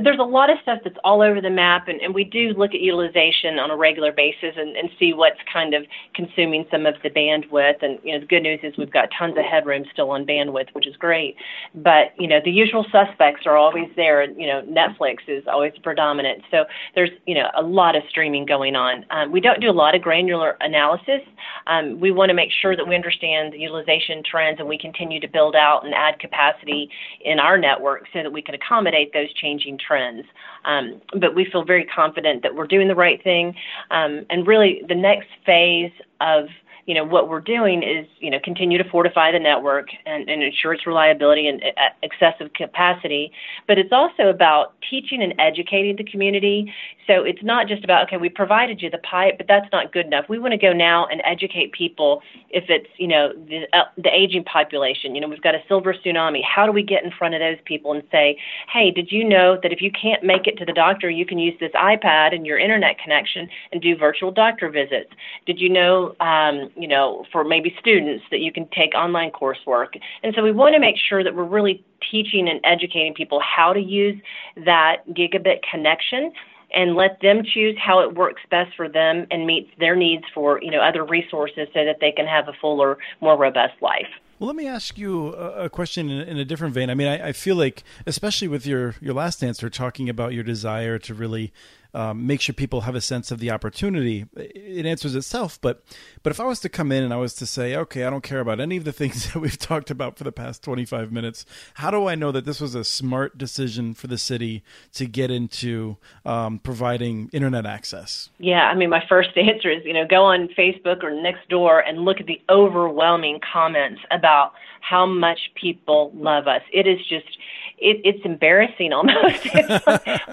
There's 0.03 0.19
a 0.19 0.23
lot 0.23 0.51
of 0.51 0.59
stuff 0.63 0.81
that's 0.85 0.97
all 1.05 1.23
over 1.23 1.41
the 1.41 1.51
map, 1.51 1.89
and, 1.89 2.01
and 2.01 2.15
we 2.15 2.25
do 2.25 2.55
look 2.57 2.75
at 2.75 2.81
utilization 2.81 3.59
on 3.59 3.71
a 3.71 3.77
regular 3.77 4.13
basis 4.13 4.55
and, 4.57 4.77
and 4.77 4.91
see 4.99 5.13
what's 5.13 5.39
kind 5.53 5.75
of 5.75 5.85
consuming 6.15 6.67
some 6.71 6.87
of 6.87 6.95
the 7.03 7.11
bandwidth. 7.11 7.83
And 7.83 7.99
you 8.03 8.15
know, 8.15 8.21
the 8.21 8.27
good 8.27 8.43
news 8.43 8.61
is 8.63 8.77
we've 8.77 8.93
got 8.93 9.09
tons 9.19 9.37
of 9.39 9.45
headroom 9.45 9.85
still 9.93 10.11
on 10.11 10.27
bandwidth, 10.27 10.69
which 10.73 10.87
is 10.87 10.97
great. 10.97 11.37
But 11.75 12.13
you 12.19 12.29
know, 12.29 12.41
the 12.45 12.51
usual 12.51 12.85
suspects 12.91 13.43
are 13.47 13.57
always 13.57 13.89
there. 13.97 14.25
You 14.31 14.47
know, 14.47 14.63
Netflix 14.63 15.19
is 15.27 15.45
always 15.47 15.73
predominant. 15.83 16.43
So 16.51 16.65
there's 16.95 17.11
you 17.27 17.35
know 17.35 17.49
a 17.57 17.63
lot 17.63 17.97
of 17.97 18.03
streaming 18.09 18.47
going 18.47 18.77
on. 18.77 19.05
Um, 19.11 19.33
we 19.33 19.41
don't 19.41 19.61
do 19.61 19.71
a 19.71 19.73
lot 19.73 19.95
of 19.95 20.03
granular 20.03 20.57
analysis. 20.61 21.21
Um, 21.67 22.01
we 22.01 22.11
want 22.11 22.31
to 22.31 22.35
make 22.35 22.51
sure 22.63 22.77
that 22.77 22.87
we 22.87 22.95
understand 22.95 23.53
the 23.53 23.59
utilization 23.59 24.23
trends, 24.29 24.59
and 24.61 24.69
we 24.69 24.79
continue 24.79 25.21
to 25.21 25.29
build 25.29 25.55
out 25.55 25.85
and 25.85 25.95
add 25.95 26.19
capacity 26.19 26.91
in 27.25 27.39
our 27.39 27.59
network 27.59 28.05
so 28.13 28.23
that 28.23 28.33
we 28.33 28.43
can 28.43 28.55
accommodate 28.55 29.13
those 29.13 29.33
changing 29.35 29.79
trends. 29.89 30.27
Um, 30.65 31.01
but 31.19 31.35
we 31.35 31.47
feel 31.51 31.65
very 31.65 31.87
confident 31.87 32.43
that 32.43 32.55
we're 32.55 32.67
doing 32.67 32.89
the 32.89 32.95
right 32.95 33.23
thing. 33.25 33.55
Um, 33.91 34.27
and 34.29 34.47
really, 34.47 34.83
the 34.87 34.95
next 34.95 35.29
phase 35.47 35.93
of 36.21 36.49
you 36.89 36.95
know, 36.95 37.05
what 37.05 37.29
we're 37.29 37.43
doing 37.43 37.83
is, 37.83 38.07
you 38.19 38.31
know, 38.31 38.39
continue 38.43 38.79
to 38.83 38.89
fortify 38.89 39.31
the 39.31 39.39
network 39.39 39.89
and, 40.07 40.27
and 40.31 40.43
ensure 40.43 40.73
its 40.73 40.87
reliability 40.87 41.47
and 41.47 41.63
uh, 41.63 41.91
excessive 42.03 42.51
capacity. 42.55 43.31
But 43.67 43.77
it's 43.77 43.93
also 43.93 44.29
about 44.29 44.73
teaching 44.89 45.23
and 45.23 45.35
educating 45.39 45.97
the 45.97 46.05
community. 46.05 46.73
So 47.09 47.25
it's 47.25 47.43
not 47.43 47.67
just 47.67 47.85
about, 47.85 48.07
okay, 48.07 48.19
we 48.19 48.29
provided 48.29 48.83
you 48.83 48.91
the 48.91 48.99
pipe, 48.99 49.39
but 49.39 49.49
that's 49.49 49.67
not 49.73 49.93
good 49.93 50.07
enough. 50.07 50.27
We 50.29 50.39
want 50.39 50.53
to 50.53 50.59
go 50.59 50.75
now 50.75 51.07
and 51.07 51.23
educate 51.25 51.73
people 51.73 52.23
if 52.51 52.65
it's, 52.69 52.89
you 52.99 53.09
know, 53.09 53.33
the, 53.33 53.67
uh, 53.73 53.85
the 53.97 54.11
aging 54.15 54.45
population. 54.45 55.15
You 55.15 55.23
know, 55.23 55.29
we've 55.29 55.43
got 55.43 55.55
a 55.55 55.63
silver 55.67 55.95
tsunami. 55.95 56.43
How 56.45 56.67
do 56.67 56.73
we 56.73 56.83
get 56.83 57.03
in 57.03 57.11
front 57.11 57.35
of 57.35 57.41
those 57.41 57.57
people 57.65 57.93
and 57.95 58.03
say, 58.13 58.39
hey, 58.71 58.91
did 58.91 59.11
you 59.11 59.25
know 59.25 59.59
that 59.63 59.73
if 59.73 59.81
you 59.81 59.91
can't 59.91 60.23
make 60.23 60.47
it 60.47 60.59
to 60.59 60.67
the 60.67 60.73
doctor, 60.73 61.09
you 61.09 61.25
can 61.25 61.39
use 61.39 61.55
this 61.59 61.73
iPad 61.73 62.35
and 62.35 62.47
your 62.47 62.59
internet 62.59 62.99
connection 62.99 63.49
and 63.73 63.81
do 63.81 63.97
virtual 63.97 64.31
doctor 64.31 64.69
visits? 64.69 65.11
Did 65.47 65.59
you 65.59 65.71
know, 65.71 66.15
um, 66.21 66.71
you 66.77 66.87
know, 66.87 67.25
for 67.33 67.43
maybe 67.43 67.75
students 67.81 68.25
that 68.31 68.41
you 68.41 68.53
can 68.53 68.69
take 68.69 68.95
online 68.95 69.31
coursework. 69.31 69.99
And 70.23 70.35
so 70.37 70.43
we 70.43 70.53
want 70.53 70.75
to 70.75 70.81
make 70.81 70.97
sure 71.09 71.25
that 71.25 71.35
we're 71.35 71.45
really 71.45 71.83
teaching 72.11 72.49
and 72.49 72.61
educating 72.65 73.15
people 73.15 73.41
how 73.41 73.73
to 73.73 73.81
use 73.81 74.21
that 74.57 74.99
gigabit 75.09 75.63
connection 75.69 76.33
and 76.75 76.95
let 76.95 77.21
them 77.21 77.43
choose 77.45 77.77
how 77.79 78.01
it 78.01 78.15
works 78.15 78.43
best 78.51 78.77
for 78.77 78.89
them 78.89 79.27
and 79.31 79.47
meets 79.47 79.71
their 79.79 79.97
needs 79.97 80.25
for, 80.35 80.61
you 80.63 80.71
know, 80.71 80.81
other 80.81 81.05
resources 81.05 81.69
so 81.73 81.85
that 81.85 81.99
they 82.01 82.13
can 82.13 82.27
have 82.27 82.49
a 82.49 82.53
fuller, 82.61 82.99
more 83.21 83.37
robust 83.37 83.81
life. 83.81 84.09
Well, 84.39 84.47
let 84.47 84.55
me 84.55 84.69
ask 84.69 84.97
you 84.97 85.35
a 85.35 85.69
question 85.69 86.11
in 86.11 86.39
a 86.39 86.45
different 86.45 86.73
vein. 86.73 86.91
I 86.91 86.95
mean, 86.95 87.09
I, 87.09 87.33
feel 87.33 87.57
like, 87.57 87.83
especially 88.07 88.47
with 88.47 88.67
your, 88.67 88.95
your 89.01 89.13
last 89.13 89.43
answer, 89.43 89.69
talking 89.69 90.09
about 90.09 90.33
your 90.33 90.45
desire 90.45 90.97
to 91.01 91.15
really 91.15 91.53
um, 91.95 92.27
make 92.27 92.41
sure 92.41 92.53
people 92.53 92.83
have 92.83 92.95
a 92.95 93.01
sense 93.01 93.31
of 93.31 93.39
the 93.39 93.51
opportunity. 93.51 94.27
It 94.37 94.87
answers 94.87 95.15
itself, 95.15 95.59
but 95.61 95.83
but 96.23 96.31
if 96.31 96.41
I 96.41 96.45
was 96.45 96.61
to 96.61 96.69
come 96.69 96.93
in 96.93 97.03
and 97.03 97.13
I 97.13 97.17
was 97.17 97.35
to 97.35 97.47
say, 97.47 97.75
okay, 97.77 98.05
I 98.05 98.11
don't 98.11 98.23
care 98.23 98.41
about 98.41 98.61
any 98.61 98.77
of 98.77 98.85
the 98.85 98.93
things 98.99 99.33
that 99.33 99.41
we've 99.41 99.59
talked 99.59 99.91
about 99.91 100.19
for 100.19 100.25
the 100.25 100.33
past 100.33 100.63
25 100.63 101.11
minutes, 101.11 101.47
how 101.75 101.91
do 101.91 102.07
I 102.07 102.15
know 102.15 102.33
that 102.33 102.45
this 102.45 102.61
was 102.61 102.75
a 102.75 102.85
smart 102.85 103.39
decision 103.39 103.95
for 103.95 104.07
the 104.07 104.19
city 104.19 104.63
to 104.95 105.07
get 105.07 105.31
into 105.31 105.97
um, 106.25 106.59
providing 106.59 107.31
internet 107.33 107.67
access? 107.67 108.31
Yeah, 108.39 108.69
I 108.69 108.75
mean, 108.75 108.91
my 108.91 109.05
first 109.09 109.31
answer 109.37 109.71
is 109.71 109.85
you 109.85 109.95
know 109.95 110.07
go 110.07 110.23
on 110.25 110.49
Facebook 110.49 111.03
or 111.03 111.11
Nextdoor 111.11 111.83
and 111.87 112.05
look 112.05 112.21
at 112.21 112.27
the 112.27 112.41
overwhelming 112.51 113.41
comments 113.53 114.01
about 114.11 114.53
how 114.81 115.07
much 115.07 115.51
people 115.55 116.13
love 116.15 116.47
us. 116.47 116.63
It 116.73 116.87
is 116.87 116.99
just 117.09 117.39
it, 117.81 118.01
it's 118.05 118.25
embarrassing 118.25 118.93
almost. 118.93 119.47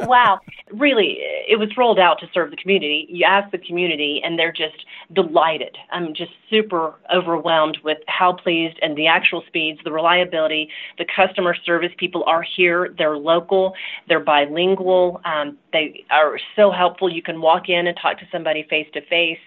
wow, 0.08 0.40
really, 0.72 1.18
it 1.48 1.60
was 1.60 1.70
rolled 1.78 2.00
out 2.00 2.20
to 2.20 2.28
serve 2.34 2.52
the 2.52 2.58
community. 2.58 3.06
You 3.10 3.26
ask 3.26 3.52
the 3.52 3.58
community, 3.58 4.22
and 4.24 4.38
they're 4.38 4.52
just 4.52 4.86
delighted. 5.14 5.78
I'm 5.92 6.14
just 6.14 6.32
super 6.50 6.96
overwhelmed 7.14 7.78
with 7.84 8.00
how 8.08 8.34
pleased 8.34 8.80
and 8.82 8.98
the 8.98 9.08
actual 9.08 9.44
speeds, 9.48 9.80
the 9.84 9.92
reliability, 9.92 10.70
the 10.98 11.06
customer 11.16 11.56
service. 11.66 11.92
People 11.98 12.24
are 12.26 12.44
here. 12.44 12.94
They're 12.98 13.18
local. 13.18 13.74
They're 14.08 14.20
bilingual. 14.20 15.22
Um, 15.26 15.58
they 15.72 16.06
are 16.12 16.40
so 16.56 16.72
helpful. 16.72 17.10
You 17.10 17.22
can 17.22 17.42
walk 17.42 17.70
in 17.70 17.88
and 17.88 17.98
talk 18.02 18.18
to 18.20 18.26
somebody 18.32 18.66
face 18.70 18.88
to 18.94 19.02
face. 19.02 19.40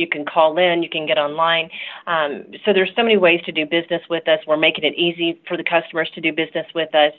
You 0.00 0.08
can 0.08 0.24
call 0.24 0.58
in, 0.58 0.82
you 0.82 0.88
can 0.88 1.06
get 1.06 1.18
online. 1.18 1.70
Um, 2.06 2.46
so 2.64 2.72
there's 2.72 2.90
so 2.96 3.02
many 3.02 3.16
ways 3.16 3.40
to 3.44 3.52
do 3.52 3.66
business 3.66 4.02
with 4.08 4.26
us. 4.28 4.40
We're 4.46 4.56
making 4.56 4.84
it 4.84 4.94
easy 4.94 5.40
for 5.46 5.56
the 5.56 5.64
customers 5.64 6.10
to 6.14 6.20
do 6.20 6.32
business 6.32 6.66
with 6.74 6.94
us, 6.94 7.12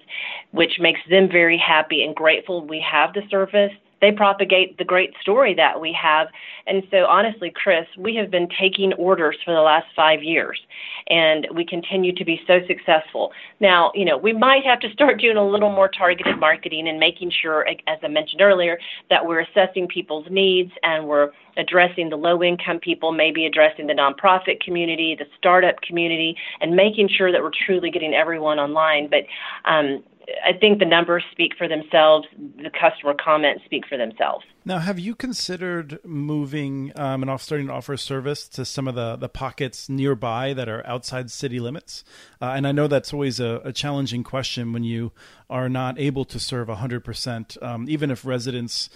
which 0.52 0.80
makes 0.80 1.00
them 1.10 1.30
very 1.30 1.58
happy 1.58 2.04
and 2.04 2.15
grateful 2.15 2.65
we 2.65 2.84
have 2.89 3.13
the 3.13 3.22
service 3.30 3.72
they 4.02 4.12
propagate 4.12 4.78
the 4.78 4.84
great 4.84 5.14
story 5.22 5.54
that 5.56 5.80
we 5.80 5.96
have. 6.02 6.28
And 6.68 6.84
so, 6.92 7.06
honestly, 7.06 7.52
Chris, 7.54 7.86
we 7.98 8.16
have 8.16 8.30
been 8.30 8.48
taking 8.60 8.94
orders 8.94 9.38
for 9.46 9.54
the 9.54 9.62
last 9.62 9.88
five 9.96 10.24
years, 10.24 10.60
and 11.08 11.48
we 11.54 11.66
continue 11.66 12.14
to 12.14 12.26
be 12.26 12.42
so 12.48 12.60
successful. 12.68 13.32
Now, 13.60 13.92
you 13.96 14.06
know, 14.06 14.18
we 14.18 14.34
might 14.34 14.64
have 14.66 14.80
to 14.82 14.92
start 14.92 15.20
doing 15.20 15.38
a 15.38 15.48
little 15.48 15.72
more 15.72 15.88
targeted 15.88 16.40
marketing 16.40 16.88
and 16.88 17.00
making 17.00 17.32
sure, 17.42 17.68
as 17.68 18.00
I 18.04 18.08
mentioned 18.08 18.42
earlier, 18.42 18.80
that 19.10 19.26
we're 19.26 19.42
assessing 19.42 19.88
people's 19.88 20.28
needs 20.30 20.72
and 20.84 21.08
we're 21.08 21.32
addressing 21.58 22.10
the 22.10 22.16
low 22.16 22.44
income 22.44 22.80
people, 22.80 23.12
maybe 23.12 23.46
addressing 23.46 23.88
the 23.88 23.94
nonprofit 23.94 24.62
community, 24.62 25.16
the 25.18 25.26
startup 25.38 25.82
community, 25.82 26.36
and 26.62 26.76
making 26.76 27.10
sure 27.10 27.32
that 27.32 27.42
we're 27.42 27.52
truly 27.66 27.92
getting 27.92 28.14
everyone 28.14 28.60
online. 28.60 29.10
But 29.10 29.24
um, 29.70 30.04
I 30.46 30.54
think 30.54 30.80
the 30.80 30.86
numbers 30.86 31.24
speak 31.32 31.54
for 31.58 31.67
themselves. 31.67 32.28
The 32.38 32.70
customer 32.70 33.13
comments 33.13 33.63
speak 33.65 33.88
for 33.88 33.98
themselves. 33.98 34.46
Now, 34.63 34.80
have 34.80 35.00
you 35.00 35.15
considered 35.15 36.00
moving 36.06 36.91
um, 36.96 37.24
and 37.24 37.32
off 37.32 37.41
starting 37.41 37.67
to 37.67 37.74
offer 37.74 37.98
service 37.98 38.48
to 38.50 38.65
some 38.65 38.88
of 38.88 38.96
the, 38.96 39.15
the 39.15 39.30
pockets 39.30 39.89
nearby 39.89 40.54
that 40.54 40.70
are 40.70 40.86
outside 40.86 41.32
city 41.32 41.60
limits? 41.60 42.04
Uh, 42.41 42.54
and 42.56 42.67
I 42.67 42.72
know 42.72 42.88
that's 42.88 43.13
always 43.13 43.39
a, 43.39 43.62
a, 43.63 43.74
challenging 43.74 44.24
question 44.24 44.74
when 44.74 44.84
you 44.84 45.12
are 45.50 45.67
not 45.67 46.00
able 46.00 46.26
to 46.26 46.39
serve 46.39 46.67
100%, 46.67 47.63
um, 47.63 47.88
even 47.89 48.12
if 48.12 48.24
residents 48.24 48.89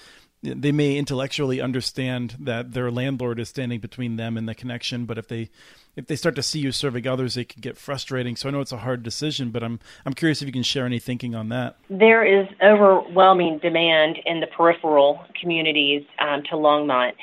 they 0.54 0.72
may 0.72 0.98
intellectually 0.98 1.62
understand 1.62 2.36
that 2.40 2.74
their 2.74 2.92
landlord 2.92 3.40
is 3.40 3.50
standing 3.50 3.80
between 3.80 4.16
them 4.16 4.38
and 4.38 4.48
the 4.48 4.56
connection, 4.56 5.06
but 5.06 5.18
if 5.18 5.28
they 5.28 5.50
if 5.96 6.08
they 6.08 6.16
start 6.16 6.36
to 6.36 6.44
see 6.44 6.60
you 6.60 6.72
serving 6.72 7.08
others, 7.08 7.38
it 7.38 7.50
can 7.50 7.62
get 7.62 7.78
frustrating. 7.78 8.36
So 8.36 8.50
I 8.50 8.52
know 8.52 8.60
it's 8.60 8.72
a 8.72 8.78
hard 8.78 9.04
decision, 9.04 9.52
but 9.52 9.64
I'm 9.64 9.80
I'm 10.06 10.14
curious 10.14 10.42
if 10.42 10.48
you 10.48 10.52
can 10.52 10.64
share 10.64 10.86
any 10.86 11.00
thinking 11.00 11.36
on 11.36 11.50
that. 11.50 11.78
There 11.90 12.26
is 12.26 12.48
overwhelming 12.62 13.60
demand 13.60 14.18
in 14.26 14.42
the 14.42 14.48
peripheral 14.48 15.22
communities 15.40 16.04
um, 16.20 16.44
to 16.44 16.56
Longmont, 16.56 17.14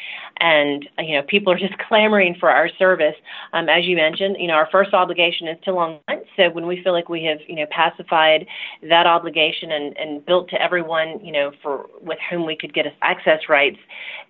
and 0.41 0.89
you 0.99 1.17
know 1.17 1.23
people 1.23 1.53
are 1.53 1.59
just 1.59 1.77
clamoring 1.89 2.37
for 2.39 2.51
our 2.51 2.69
service. 2.79 3.15
Um, 3.53 3.69
as 3.69 3.85
you 3.85 3.97
mentioned, 3.97 4.37
you 4.39 4.47
know 4.47 4.55
our 4.55 4.69
first 4.71 4.95
obligation 4.95 5.49
is 5.49 5.59
to 5.65 5.71
Longmont. 5.71 6.25
So 6.37 6.51
when 6.51 6.67
we 6.67 6.83
feel 6.83 6.93
like 6.93 7.09
we 7.09 7.25
have 7.25 7.39
you 7.47 7.57
know 7.57 7.67
pacified 7.71 8.47
that 8.89 9.07
obligation 9.07 9.73
and, 9.73 9.97
and 9.97 10.25
built 10.25 10.49
to 10.51 10.61
everyone 10.61 11.25
you 11.25 11.33
know 11.33 11.53
for 11.63 11.87
with 12.01 12.19
whom 12.31 12.47
we 12.47 12.57
could 12.57 12.75
get 12.75 12.87
access 13.03 13.49
rights, 13.49 13.79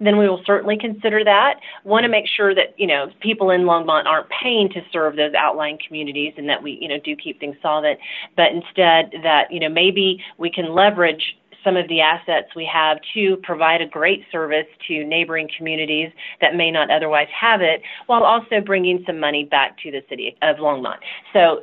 then 0.01 0.19
we 0.19 0.29
will 0.29 0.43
certainly 0.45 0.77
consider 0.79 1.25
that. 1.25 1.61
Want 1.85 2.05
to 2.05 2.09
make 2.09 2.27
sure 2.27 2.55
that 2.55 2.75
you 2.79 2.87
know 2.87 3.11
people 3.21 3.51
in 3.51 3.63
Longmont 3.63 4.07
aren't 4.07 4.29
paying 4.31 4.69
to 4.71 4.81
serve 4.93 5.17
those 5.17 5.35
outlying 5.35 5.79
communities 5.87 6.35
and 6.37 6.49
that 6.49 6.63
we 6.63 6.79
you 6.81 6.89
know 6.89 6.99
do 6.99 7.17
keep 7.17 7.41
things 7.41 7.57
solvent, 7.63 7.99
but 8.37 8.53
instead 8.53 9.13
that 9.23 9.51
you 9.51 9.61
know 9.61 9.69
maybe 9.69 10.23
we 10.39 10.51
can 10.51 10.75
leverage 10.75 11.37
some 11.65 11.77
of 11.77 11.89
the 11.89 12.01
assets 12.01 12.49
we 12.55 12.69
have 12.73 12.99
to 13.15 13.37
provide 13.43 13.81
a 13.81 13.87
great 13.87 14.25
service 14.31 14.67
to 14.89 15.05
neighboring 15.05 15.49
communities 15.57 16.11
that 16.41 16.55
may 16.57 16.71
not 16.71 16.91
otherwise 16.91 17.29
have 17.39 17.61
it, 17.61 17.83
while 18.07 18.25
also 18.25 18.61
bringing 18.61 19.03
some 19.07 19.19
money 19.19 19.45
back 19.45 19.79
to 19.79 19.91
the 19.91 20.03
city 20.09 20.37
of 20.43 20.57
Longmont. 20.57 20.99
So 21.33 21.63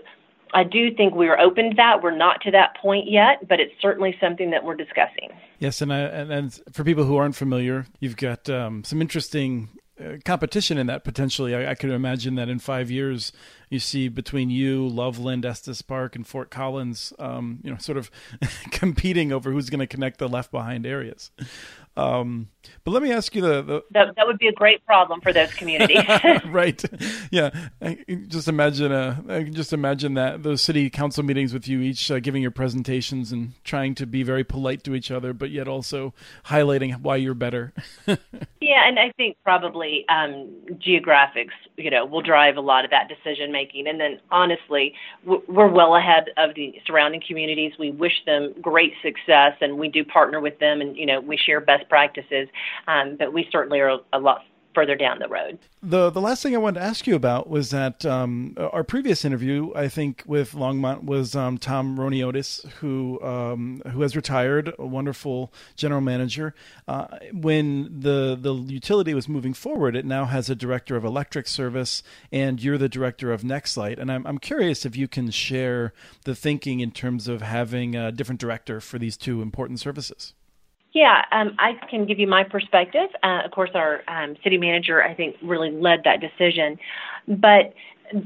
I 0.54 0.64
do 0.64 0.94
think 0.96 1.14
we 1.14 1.28
are 1.28 1.40
open 1.40 1.72
to 1.72 1.76
that. 1.76 2.02
We're 2.02 2.16
not 2.16 2.42
to 2.42 2.52
that 2.52 2.76
point 2.82 3.10
yet, 3.10 3.48
but 3.48 3.60
it's 3.60 3.74
certainly 3.82 4.16
something 4.20 4.52
that 4.52 4.64
we're 4.64 4.76
discussing. 4.76 5.30
Yes, 5.60 5.82
and, 5.82 5.94
I, 5.94 6.00
and, 6.00 6.32
and 6.32 6.62
for 6.72 6.84
people 6.84 7.04
who 7.04 7.18
aren't 7.18 7.36
familiar, 7.36 7.86
you've 8.00 8.18
got 8.18 8.50
um, 8.50 8.84
some 8.84 9.02
interesting 9.02 9.70
uh, 10.00 10.14
competition 10.26 10.78
in 10.78 10.88
that 10.88 11.04
potentially. 11.04 11.54
I, 11.54 11.72
I 11.72 11.76
could 11.76 11.92
imagine 11.92 12.36
that 12.36 12.50
in 12.50 12.60
five 12.60 12.90
years, 12.90 13.32
you 13.70 13.80
see 13.80 14.08
between 14.08 14.50
you, 14.50 14.88
Loveland, 14.88 15.46
Estes 15.46 15.82
Park, 15.82 16.16
and 16.16 16.26
Fort 16.26 16.50
Collins, 16.50 17.14
um, 17.20 17.60
you 17.64 17.72
know, 17.72 17.78
sort 17.78 17.98
of 17.98 18.10
competing 18.72 19.32
over 19.32 19.52
who's 19.52 19.70
going 19.70 19.80
to 19.80 19.88
connect 19.88 20.18
the 20.18 20.28
left 20.28 20.52
behind 20.52 20.86
areas. 20.86 21.32
Um, 22.00 22.48
but 22.84 22.92
let 22.92 23.04
me 23.04 23.12
ask 23.12 23.36
you 23.36 23.42
the, 23.42 23.62
the 23.62 23.84
that, 23.92 24.16
that 24.16 24.26
would 24.26 24.38
be 24.38 24.48
a 24.48 24.54
great 24.54 24.86
problem 24.86 25.20
for 25.20 25.34
those 25.34 25.54
communities, 25.54 26.04
right? 26.46 26.82
Yeah, 27.30 27.50
just 28.28 28.48
imagine 28.48 28.92
a 28.92 29.44
just 29.44 29.74
imagine 29.74 30.14
that 30.14 30.44
those 30.44 30.62
city 30.62 30.90
council 30.90 31.24
meetings 31.24 31.54
with 31.54 31.68
you 31.68 31.82
each 31.82 32.10
uh, 32.10 32.20
giving 32.20 32.42
your 32.42 32.52
presentations 32.52 33.34
and 33.34 33.54
trying 33.66 33.96
to 33.96 34.06
be 34.06 34.24
very 34.24 34.46
polite 34.46 34.84
to 34.86 34.96
each 34.96 35.12
other, 35.12 35.34
but 35.34 35.50
yet 35.50 35.68
also 35.68 36.14
highlighting 36.46 37.02
why 37.02 37.18
you're 37.18 37.34
better. 37.34 37.74
yeah, 38.08 38.88
and 38.88 38.98
I 38.98 39.12
think 39.18 39.36
probably 39.44 40.06
um, 40.08 40.50
geographics, 40.76 41.54
you 41.76 41.90
know, 41.90 42.06
will 42.06 42.22
drive 42.22 42.56
a 42.56 42.62
lot 42.62 42.86
of 42.86 42.92
that 42.92 43.10
decision 43.10 43.52
making. 43.60 43.88
And 43.88 44.00
then 44.00 44.20
honestly, 44.32 44.94
we're 45.26 45.68
well 45.68 45.96
ahead 45.96 46.26
of 46.38 46.56
the 46.56 46.74
surrounding 46.86 47.22
communities. 47.28 47.74
We 47.78 47.92
wish 47.92 48.18
them 48.26 48.54
great 48.62 48.94
success, 49.02 49.54
and 49.62 49.78
we 49.78 49.88
do 49.90 50.04
partner 50.04 50.40
with 50.40 50.58
them, 50.60 50.82
and 50.82 50.96
you 50.96 51.06
know, 51.06 51.20
we 51.20 51.38
share 51.38 51.60
best 51.60 51.88
practices. 51.90 52.48
Um, 52.88 53.18
but 53.18 53.34
we 53.34 53.48
certainly 53.52 53.80
are 53.80 54.00
a 54.14 54.20
lot 54.20 54.42
further 54.74 54.96
down 54.96 55.20
the 55.20 55.28
road. 55.28 55.60
The 55.82 56.10
the 56.10 56.22
last 56.22 56.44
thing 56.44 56.54
I 56.54 56.60
wanted 56.60 56.80
to 56.80 56.86
ask 56.86 57.08
you 57.08 57.16
about 57.16 57.50
was 57.50 57.72
that 57.72 58.06
um, 58.06 58.56
our 58.58 58.84
previous 58.84 59.24
interview, 59.26 59.72
I 59.76 59.88
think, 59.88 60.24
with 60.26 60.52
Longmont 60.52 61.04
was 61.04 61.36
um, 61.36 61.58
Tom 61.58 61.98
Roiniotis, 61.98 62.68
who 62.74 63.22
um, 63.22 63.82
who 63.92 64.02
has 64.02 64.16
retired, 64.16 64.74
a 64.78 64.86
wonderful 64.86 65.54
general 65.76 66.02
manager. 66.02 66.54
Uh, 66.88 67.08
when 67.32 68.02
the 68.02 68.38
the 68.40 68.54
utility 68.54 69.14
was 69.14 69.30
moving 69.30 69.54
forward, 69.54 69.96
it 69.96 70.06
now 70.06 70.26
has 70.26 70.50
a 70.50 70.56
director 70.56 70.96
of 70.96 71.06
electric 71.06 71.48
service, 71.48 72.04
and 72.32 72.62
you're 72.62 72.78
the 72.78 72.90
director 72.90 73.32
of 73.32 73.42
NextLight. 73.42 74.00
And 74.00 74.12
I'm 74.12 74.26
I'm 74.28 74.38
curious 74.38 74.86
if 74.86 74.96
you 74.96 75.08
can 75.08 75.32
share 75.32 75.94
the 76.26 76.36
thinking 76.36 76.80
in 76.80 76.92
terms 76.92 77.28
of 77.28 77.42
having 77.42 77.96
a 77.96 78.12
different 78.12 78.42
director 78.42 78.82
for 78.82 79.00
these 79.00 79.18
two 79.18 79.42
important 79.42 79.80
services. 79.80 80.34
Yeah, 80.94 81.24
um, 81.32 81.56
I 81.60 81.74
can 81.90 82.06
give 82.06 82.18
you 82.18 82.28
my 82.28 82.44
perspective. 82.44 83.10
Uh, 83.24 83.42
of 83.46 83.52
course, 83.52 83.70
our 83.76 84.02
um, 84.08 84.36
city 84.44 84.58
manager, 84.58 85.04
I 85.04 85.14
think, 85.14 85.36
really 85.44 85.72
led 85.72 86.04
that 86.04 86.20
decision. 86.20 86.78
But, 87.28 87.74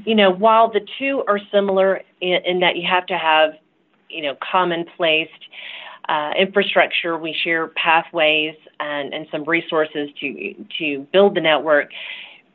you 0.05 0.15
know, 0.15 0.31
while 0.31 0.71
the 0.71 0.79
two 0.97 1.23
are 1.27 1.39
similar 1.51 2.01
in, 2.21 2.39
in 2.45 2.59
that 2.61 2.77
you 2.77 2.87
have 2.89 3.05
to 3.07 3.17
have, 3.17 3.51
you 4.09 4.23
know, 4.23 4.37
commonplace 4.51 5.29
uh, 6.07 6.31
infrastructure, 6.39 7.17
we 7.17 7.35
share 7.43 7.67
pathways 7.69 8.55
and, 8.79 9.13
and 9.13 9.27
some 9.31 9.43
resources 9.43 10.09
to 10.21 10.53
to 10.79 11.07
build 11.11 11.35
the 11.35 11.41
network. 11.41 11.89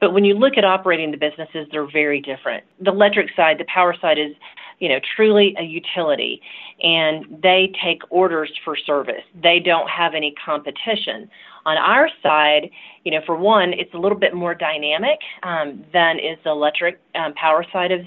But 0.01 0.14
when 0.14 0.25
you 0.25 0.35
look 0.35 0.57
at 0.57 0.64
operating 0.64 1.11
the 1.11 1.16
businesses, 1.16 1.66
they're 1.71 1.90
very 1.90 2.21
different. 2.21 2.64
The 2.81 2.92
electric 2.92 3.35
side, 3.35 3.59
the 3.59 3.64
power 3.64 3.94
side 4.01 4.18
is 4.18 4.35
you 4.78 4.88
know, 4.88 4.98
truly 5.16 5.54
a 5.58 5.62
utility, 5.62 6.40
and 6.82 7.24
they 7.42 7.72
take 7.82 8.02
orders 8.10 8.50
for 8.64 8.76
service. 8.76 9.22
They 9.42 9.58
don't 9.58 9.88
have 9.88 10.14
any 10.14 10.34
competition. 10.44 11.28
On 11.66 11.76
our 11.76 12.08
side, 12.22 12.70
you 13.04 13.12
know, 13.12 13.20
for 13.26 13.36
one, 13.36 13.72
it's 13.72 13.92
a 13.92 13.98
little 13.98 14.18
bit 14.18 14.34
more 14.34 14.54
dynamic 14.54 15.18
um, 15.42 15.84
than 15.92 16.18
is 16.18 16.38
the 16.44 16.50
electric 16.50 17.00
um, 17.14 17.34
power 17.34 17.64
side 17.72 17.92
of 17.92 18.00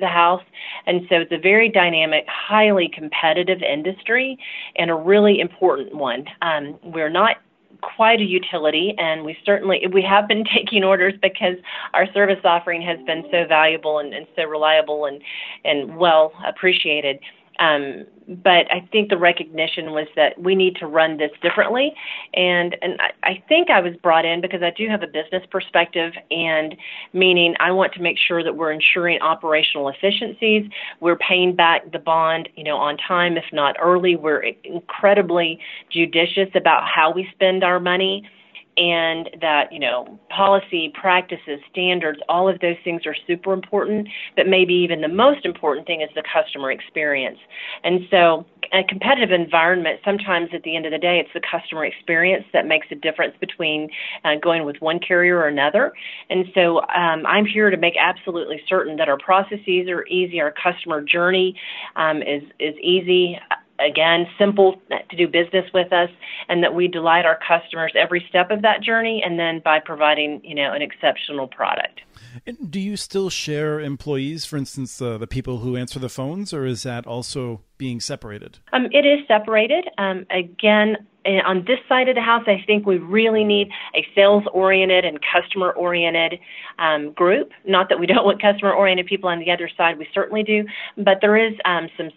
the 0.00 0.06
house, 0.06 0.42
and 0.86 1.02
so 1.08 1.16
it's 1.16 1.32
a 1.32 1.38
very 1.38 1.70
dynamic, 1.70 2.26
highly 2.28 2.90
competitive 2.92 3.62
industry, 3.62 4.38
and 4.76 4.90
a 4.90 4.94
really 4.94 5.40
important 5.40 5.94
one. 5.94 6.26
Um, 6.42 6.78
we're 6.82 7.08
not 7.08 7.36
quite 7.80 8.20
a 8.20 8.24
utility, 8.24 8.94
and 8.98 9.24
we 9.24 9.36
certainly 9.44 9.86
we 9.92 10.02
have 10.02 10.28
been 10.28 10.44
taking 10.54 10.84
orders 10.84 11.14
because 11.20 11.56
our 11.94 12.10
service 12.12 12.40
offering 12.44 12.82
has 12.82 12.98
been 13.06 13.24
so 13.30 13.44
valuable 13.46 13.98
and, 13.98 14.14
and 14.14 14.26
so 14.36 14.44
reliable 14.44 15.06
and 15.06 15.22
and 15.64 15.96
well 15.96 16.32
appreciated. 16.46 17.18
Um, 17.58 18.06
but 18.28 18.70
I 18.72 18.86
think 18.90 19.08
the 19.08 19.18
recognition 19.18 19.92
was 19.92 20.08
that 20.16 20.40
we 20.40 20.54
need 20.54 20.76
to 20.76 20.86
run 20.86 21.16
this 21.16 21.30
differently, 21.42 21.94
and 22.34 22.76
and 22.82 23.00
I, 23.00 23.10
I 23.22 23.44
think 23.48 23.70
I 23.70 23.80
was 23.80 23.94
brought 24.02 24.24
in 24.24 24.40
because 24.40 24.62
I 24.62 24.70
do 24.70 24.88
have 24.88 25.02
a 25.02 25.06
business 25.06 25.44
perspective, 25.50 26.12
and 26.30 26.76
meaning 27.12 27.54
I 27.60 27.70
want 27.70 27.92
to 27.94 28.02
make 28.02 28.18
sure 28.18 28.42
that 28.42 28.56
we're 28.56 28.72
ensuring 28.72 29.20
operational 29.20 29.88
efficiencies, 29.88 30.68
we're 31.00 31.16
paying 31.16 31.54
back 31.54 31.92
the 31.92 31.98
bond, 31.98 32.48
you 32.56 32.64
know, 32.64 32.76
on 32.76 32.96
time 32.96 33.36
if 33.36 33.44
not 33.52 33.76
early. 33.80 34.16
We're 34.16 34.52
incredibly 34.64 35.60
judicious 35.90 36.48
about 36.54 36.82
how 36.88 37.12
we 37.12 37.28
spend 37.32 37.62
our 37.62 37.78
money 37.78 38.28
and 38.76 39.30
that 39.40 39.72
you 39.72 39.78
know 39.78 40.18
policy 40.28 40.92
practices 41.00 41.60
standards 41.70 42.18
all 42.28 42.48
of 42.48 42.60
those 42.60 42.76
things 42.84 43.06
are 43.06 43.16
super 43.26 43.52
important 43.52 44.08
but 44.36 44.46
maybe 44.46 44.74
even 44.74 45.00
the 45.00 45.08
most 45.08 45.44
important 45.44 45.86
thing 45.86 46.02
is 46.02 46.10
the 46.14 46.22
customer 46.22 46.70
experience. 46.70 47.38
And 47.84 48.00
so 48.10 48.46
a 48.72 48.82
competitive 48.82 49.30
environment 49.30 50.00
sometimes 50.04 50.48
at 50.52 50.62
the 50.64 50.74
end 50.74 50.86
of 50.86 50.92
the 50.92 50.98
day 50.98 51.20
it's 51.20 51.30
the 51.32 51.40
customer 51.40 51.84
experience 51.84 52.44
that 52.52 52.66
makes 52.66 52.86
a 52.90 52.96
difference 52.96 53.34
between 53.40 53.88
uh, 54.24 54.34
going 54.42 54.64
with 54.64 54.76
one 54.80 54.98
carrier 54.98 55.38
or 55.38 55.48
another. 55.48 55.92
And 56.30 56.46
so 56.54 56.80
um, 56.80 57.24
i'm 57.26 57.46
here 57.46 57.70
to 57.70 57.76
make 57.76 57.94
absolutely 57.98 58.60
certain 58.68 58.96
that 58.96 59.08
our 59.08 59.18
processes 59.18 59.88
are 59.88 60.06
easy 60.06 60.40
our 60.40 60.52
customer 60.52 61.00
journey 61.00 61.54
um, 61.96 62.22
is 62.22 62.42
is 62.58 62.74
easy 62.82 63.38
again, 63.78 64.26
simple 64.38 64.80
to 64.90 65.16
do 65.16 65.26
business 65.26 65.64
with 65.72 65.92
us, 65.92 66.10
and 66.48 66.62
that 66.62 66.74
we 66.74 66.88
delight 66.88 67.24
our 67.24 67.38
customers 67.46 67.92
every 67.96 68.24
step 68.28 68.50
of 68.50 68.62
that 68.62 68.82
journey, 68.82 69.22
and 69.24 69.38
then 69.38 69.60
by 69.64 69.80
providing, 69.80 70.40
you 70.44 70.54
know, 70.54 70.72
an 70.72 70.82
exceptional 70.82 71.48
product. 71.48 72.00
And 72.46 72.70
do 72.70 72.80
you 72.80 72.96
still 72.96 73.30
share 73.30 73.80
employees, 73.80 74.44
for 74.44 74.56
instance, 74.56 75.00
uh, 75.00 75.18
the 75.18 75.26
people 75.26 75.58
who 75.58 75.76
answer 75.76 75.98
the 75.98 76.08
phones, 76.08 76.52
or 76.52 76.66
is 76.66 76.82
that 76.82 77.06
also 77.06 77.62
being 77.78 78.00
separated? 78.00 78.58
Um, 78.72 78.86
it 78.90 79.06
is 79.06 79.26
separated. 79.26 79.88
Um, 79.98 80.26
again, 80.30 80.96
eh, 81.24 81.40
on 81.44 81.64
this 81.66 81.78
side 81.88 82.08
of 82.08 82.14
the 82.14 82.20
house, 82.20 82.44
I 82.46 82.62
think 82.66 82.86
we 82.86 82.98
really 82.98 83.44
need 83.44 83.68
a 83.94 84.06
sales 84.14 84.44
oriented 84.52 85.04
and 85.04 85.18
customer 85.32 85.72
oriented 85.72 86.40
um, 86.78 87.12
group. 87.12 87.52
Not 87.64 87.88
that 87.88 87.98
we 87.98 88.06
don't 88.06 88.24
want 88.24 88.40
customer 88.40 88.72
oriented 88.72 89.06
people 89.06 89.28
on 89.28 89.38
the 89.38 89.50
other 89.50 89.70
side, 89.76 89.98
we 89.98 90.06
certainly 90.12 90.42
do, 90.42 90.64
but 90.96 91.18
there 91.20 91.36
is 91.36 91.54
um, 91.64 91.88
some 91.96 92.10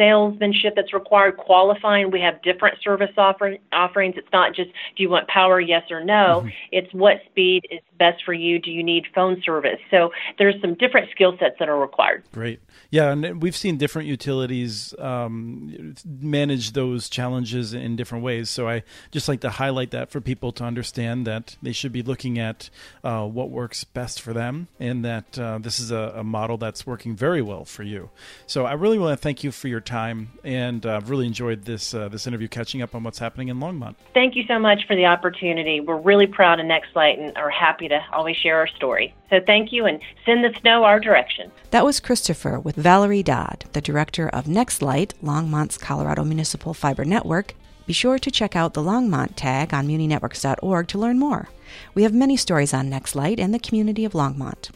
salesmanship 0.00 0.74
that's 0.76 0.94
required, 0.94 1.36
qualifying. 1.36 2.10
We 2.10 2.22
have 2.22 2.40
different 2.40 2.78
service 2.82 3.10
offer- 3.18 3.58
offerings. 3.70 4.14
It's 4.16 4.32
not 4.32 4.54
just 4.54 4.70
do 4.96 5.02
you 5.02 5.10
want 5.10 5.28
power, 5.28 5.60
yes 5.60 5.90
or 5.90 6.02
no. 6.02 6.40
Mm-hmm. 6.40 6.48
It's 6.72 6.92
what 6.94 7.16
speed 7.26 7.66
is 7.70 7.80
best 7.98 8.24
for 8.24 8.32
you. 8.32 8.58
Do 8.58 8.70
you 8.70 8.82
need 8.82 9.04
phone 9.14 9.42
service? 9.44 9.78
So 9.90 10.10
there's 10.38 10.54
some 10.62 10.74
different 10.74 11.10
skill 11.10 11.36
sets 11.38 11.56
that 11.58 11.68
are 11.68 11.78
required. 11.78 12.24
Great. 12.32 12.60
Yeah, 12.90 13.12
and 13.12 13.42
we've 13.42 13.54
seen 13.54 13.76
different 13.76 14.08
utilities 14.08 14.94
um, 14.98 15.94
manage 16.06 16.72
those 16.72 17.10
challenges 17.10 17.74
in 17.74 17.94
different 17.94 18.24
ways. 18.24 18.48
So 18.48 18.68
I 18.68 18.82
just 19.10 19.28
like 19.28 19.40
to 19.42 19.50
highlight 19.50 19.90
that 19.90 20.10
for 20.10 20.20
people 20.20 20.50
to 20.52 20.64
understand 20.64 21.26
that 21.26 21.56
they 21.62 21.72
should 21.72 21.92
be 21.92 22.02
looking 22.02 22.38
at 22.38 22.70
uh, 23.04 23.26
what 23.26 23.50
works 23.50 23.84
best 23.84 24.22
for 24.22 24.32
them, 24.32 24.68
and 24.80 25.04
that 25.04 25.38
uh, 25.38 25.58
this 25.58 25.78
is 25.78 25.90
a, 25.90 26.14
a, 26.16 26.24
model 26.30 26.56
that's 26.56 26.86
working 26.86 27.16
very 27.16 27.42
well 27.42 27.64
for 27.64 27.82
you. 27.82 28.08
So 28.46 28.64
I 28.64 28.72
really 28.72 28.98
want 28.98 29.18
to 29.18 29.22
thank 29.22 29.44
you 29.44 29.50
for 29.50 29.68
your 29.68 29.80
time, 29.90 30.30
and 30.44 30.86
I've 30.86 31.04
uh, 31.04 31.10
really 31.10 31.26
enjoyed 31.26 31.64
this 31.64 31.92
uh, 31.92 32.08
this 32.08 32.26
interview, 32.26 32.48
catching 32.48 32.80
up 32.80 32.94
on 32.94 33.02
what's 33.02 33.18
happening 33.18 33.48
in 33.48 33.58
Longmont. 33.58 33.96
Thank 34.14 34.36
you 34.36 34.44
so 34.46 34.58
much 34.58 34.86
for 34.86 34.94
the 34.96 35.06
opportunity. 35.06 35.80
We're 35.80 36.00
really 36.00 36.26
proud 36.26 36.60
of 36.60 36.66
NextLight 36.66 37.20
and 37.20 37.36
are 37.36 37.50
happy 37.50 37.88
to 37.88 38.00
always 38.12 38.36
share 38.36 38.56
our 38.56 38.68
story. 38.68 39.14
So 39.28 39.40
thank 39.44 39.72
you, 39.72 39.84
and 39.86 40.00
send 40.24 40.44
the 40.44 40.54
snow 40.60 40.84
our 40.84 41.00
direction. 41.00 41.50
That 41.70 41.84
was 41.84 42.00
Christopher 42.00 42.58
with 42.60 42.76
Valerie 42.76 43.22
Dodd, 43.22 43.64
the 43.72 43.80
director 43.80 44.28
of 44.28 44.44
NextLight, 44.44 45.14
Longmont's 45.22 45.76
Colorado 45.76 46.24
Municipal 46.24 46.72
Fiber 46.72 47.04
Network. 47.04 47.54
Be 47.86 47.92
sure 47.92 48.18
to 48.18 48.30
check 48.30 48.54
out 48.54 48.74
the 48.74 48.82
Longmont 48.82 49.32
tag 49.34 49.74
on 49.74 49.88
muninetworks.org 49.88 50.86
to 50.88 50.98
learn 50.98 51.18
more. 51.18 51.48
We 51.94 52.04
have 52.04 52.14
many 52.14 52.36
stories 52.36 52.72
on 52.72 52.90
NextLight 52.90 53.40
and 53.40 53.52
the 53.52 53.58
community 53.58 54.04
of 54.04 54.12
Longmont. 54.12 54.70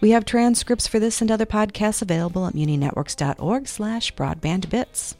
We 0.00 0.10
have 0.10 0.24
transcripts 0.24 0.86
for 0.86 1.00
this 1.00 1.20
and 1.20 1.30
other 1.30 1.46
podcasts 1.46 2.02
available 2.02 2.46
at 2.46 2.54
muninetworks.org 2.54 3.66
slash 3.66 4.14
broadbandbits. 4.14 5.16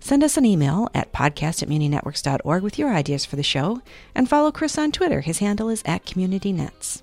Send 0.00 0.24
us 0.24 0.36
an 0.36 0.44
email 0.44 0.88
at 0.94 1.12
podcast 1.12 1.62
at 1.62 1.68
muninetworks.org 1.68 2.62
with 2.62 2.78
your 2.78 2.92
ideas 2.92 3.24
for 3.24 3.36
the 3.36 3.42
show, 3.42 3.82
and 4.14 4.28
follow 4.28 4.50
Chris 4.50 4.78
on 4.78 4.92
Twitter. 4.92 5.20
His 5.20 5.38
handle 5.38 5.68
is 5.68 5.82
at 5.84 6.04
CommunityNets. 6.04 7.02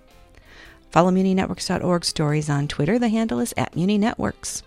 Follow 0.92 1.12
MuniNetworks.org 1.12 2.04
stories 2.04 2.50
on 2.50 2.68
Twitter. 2.68 2.98
The 2.98 3.10
handle 3.10 3.40
is 3.40 3.54
at 3.56 3.74
MuniNetworks. 3.74 4.64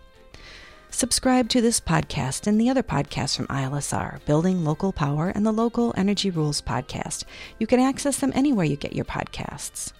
Subscribe 0.91 1.49
to 1.49 1.61
this 1.61 1.81
podcast 1.81 2.47
and 2.47 2.61
the 2.61 2.71
other 2.71 2.83
podcasts 2.83 3.37
from 3.37 3.49
ILSR, 3.49 4.25
Building 4.25 4.65
Local 4.65 4.93
Power 4.93 5.31
and 5.31 5.45
the 5.45 5.53
Local 5.53 5.93
Energy 5.97 6.31
Rules 6.31 6.63
podcast. 6.63 7.25
You 7.59 7.67
can 7.67 7.81
access 7.81 8.19
them 8.19 8.33
anywhere 8.35 8.67
you 8.67 8.77
get 8.77 8.95
your 8.95 9.07
podcasts. 9.07 9.93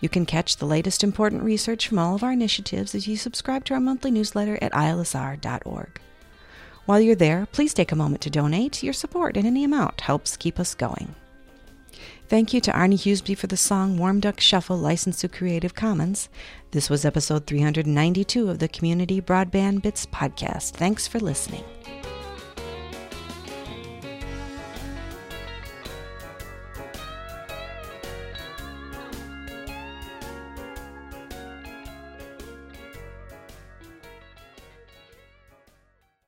You 0.00 0.08
can 0.08 0.26
catch 0.26 0.56
the 0.56 0.66
latest 0.66 1.02
important 1.02 1.42
research 1.42 1.88
from 1.88 1.98
all 1.98 2.14
of 2.14 2.22
our 2.22 2.32
initiatives 2.32 2.94
as 2.94 3.08
you 3.08 3.16
subscribe 3.16 3.64
to 3.66 3.74
our 3.74 3.80
monthly 3.80 4.10
newsletter 4.10 4.58
at 4.62 4.72
ilsr.org. 4.72 6.00
While 6.86 7.00
you're 7.00 7.14
there, 7.14 7.46
please 7.52 7.74
take 7.74 7.92
a 7.92 7.96
moment 7.96 8.22
to 8.22 8.30
donate. 8.30 8.82
Your 8.82 8.94
support 8.94 9.36
in 9.36 9.44
any 9.44 9.64
amount 9.64 10.02
helps 10.02 10.36
keep 10.36 10.58
us 10.58 10.74
going. 10.74 11.14
Thank 12.28 12.52
you 12.52 12.60
to 12.60 12.72
Arnie 12.72 12.94
Huseby 12.94 13.36
for 13.36 13.46
the 13.46 13.56
song 13.56 13.98
Warm 13.98 14.20
Duck 14.20 14.38
Shuffle, 14.38 14.76
licensed 14.76 15.20
to 15.20 15.28
Creative 15.28 15.74
Commons. 15.74 16.28
This 16.70 16.90
was 16.90 17.04
episode 17.04 17.46
392 17.46 18.48
of 18.48 18.58
the 18.58 18.68
Community 18.68 19.20
Broadband 19.20 19.82
Bits 19.82 20.06
podcast. 20.06 20.72
Thanks 20.72 21.08
for 21.08 21.18
listening. 21.18 21.64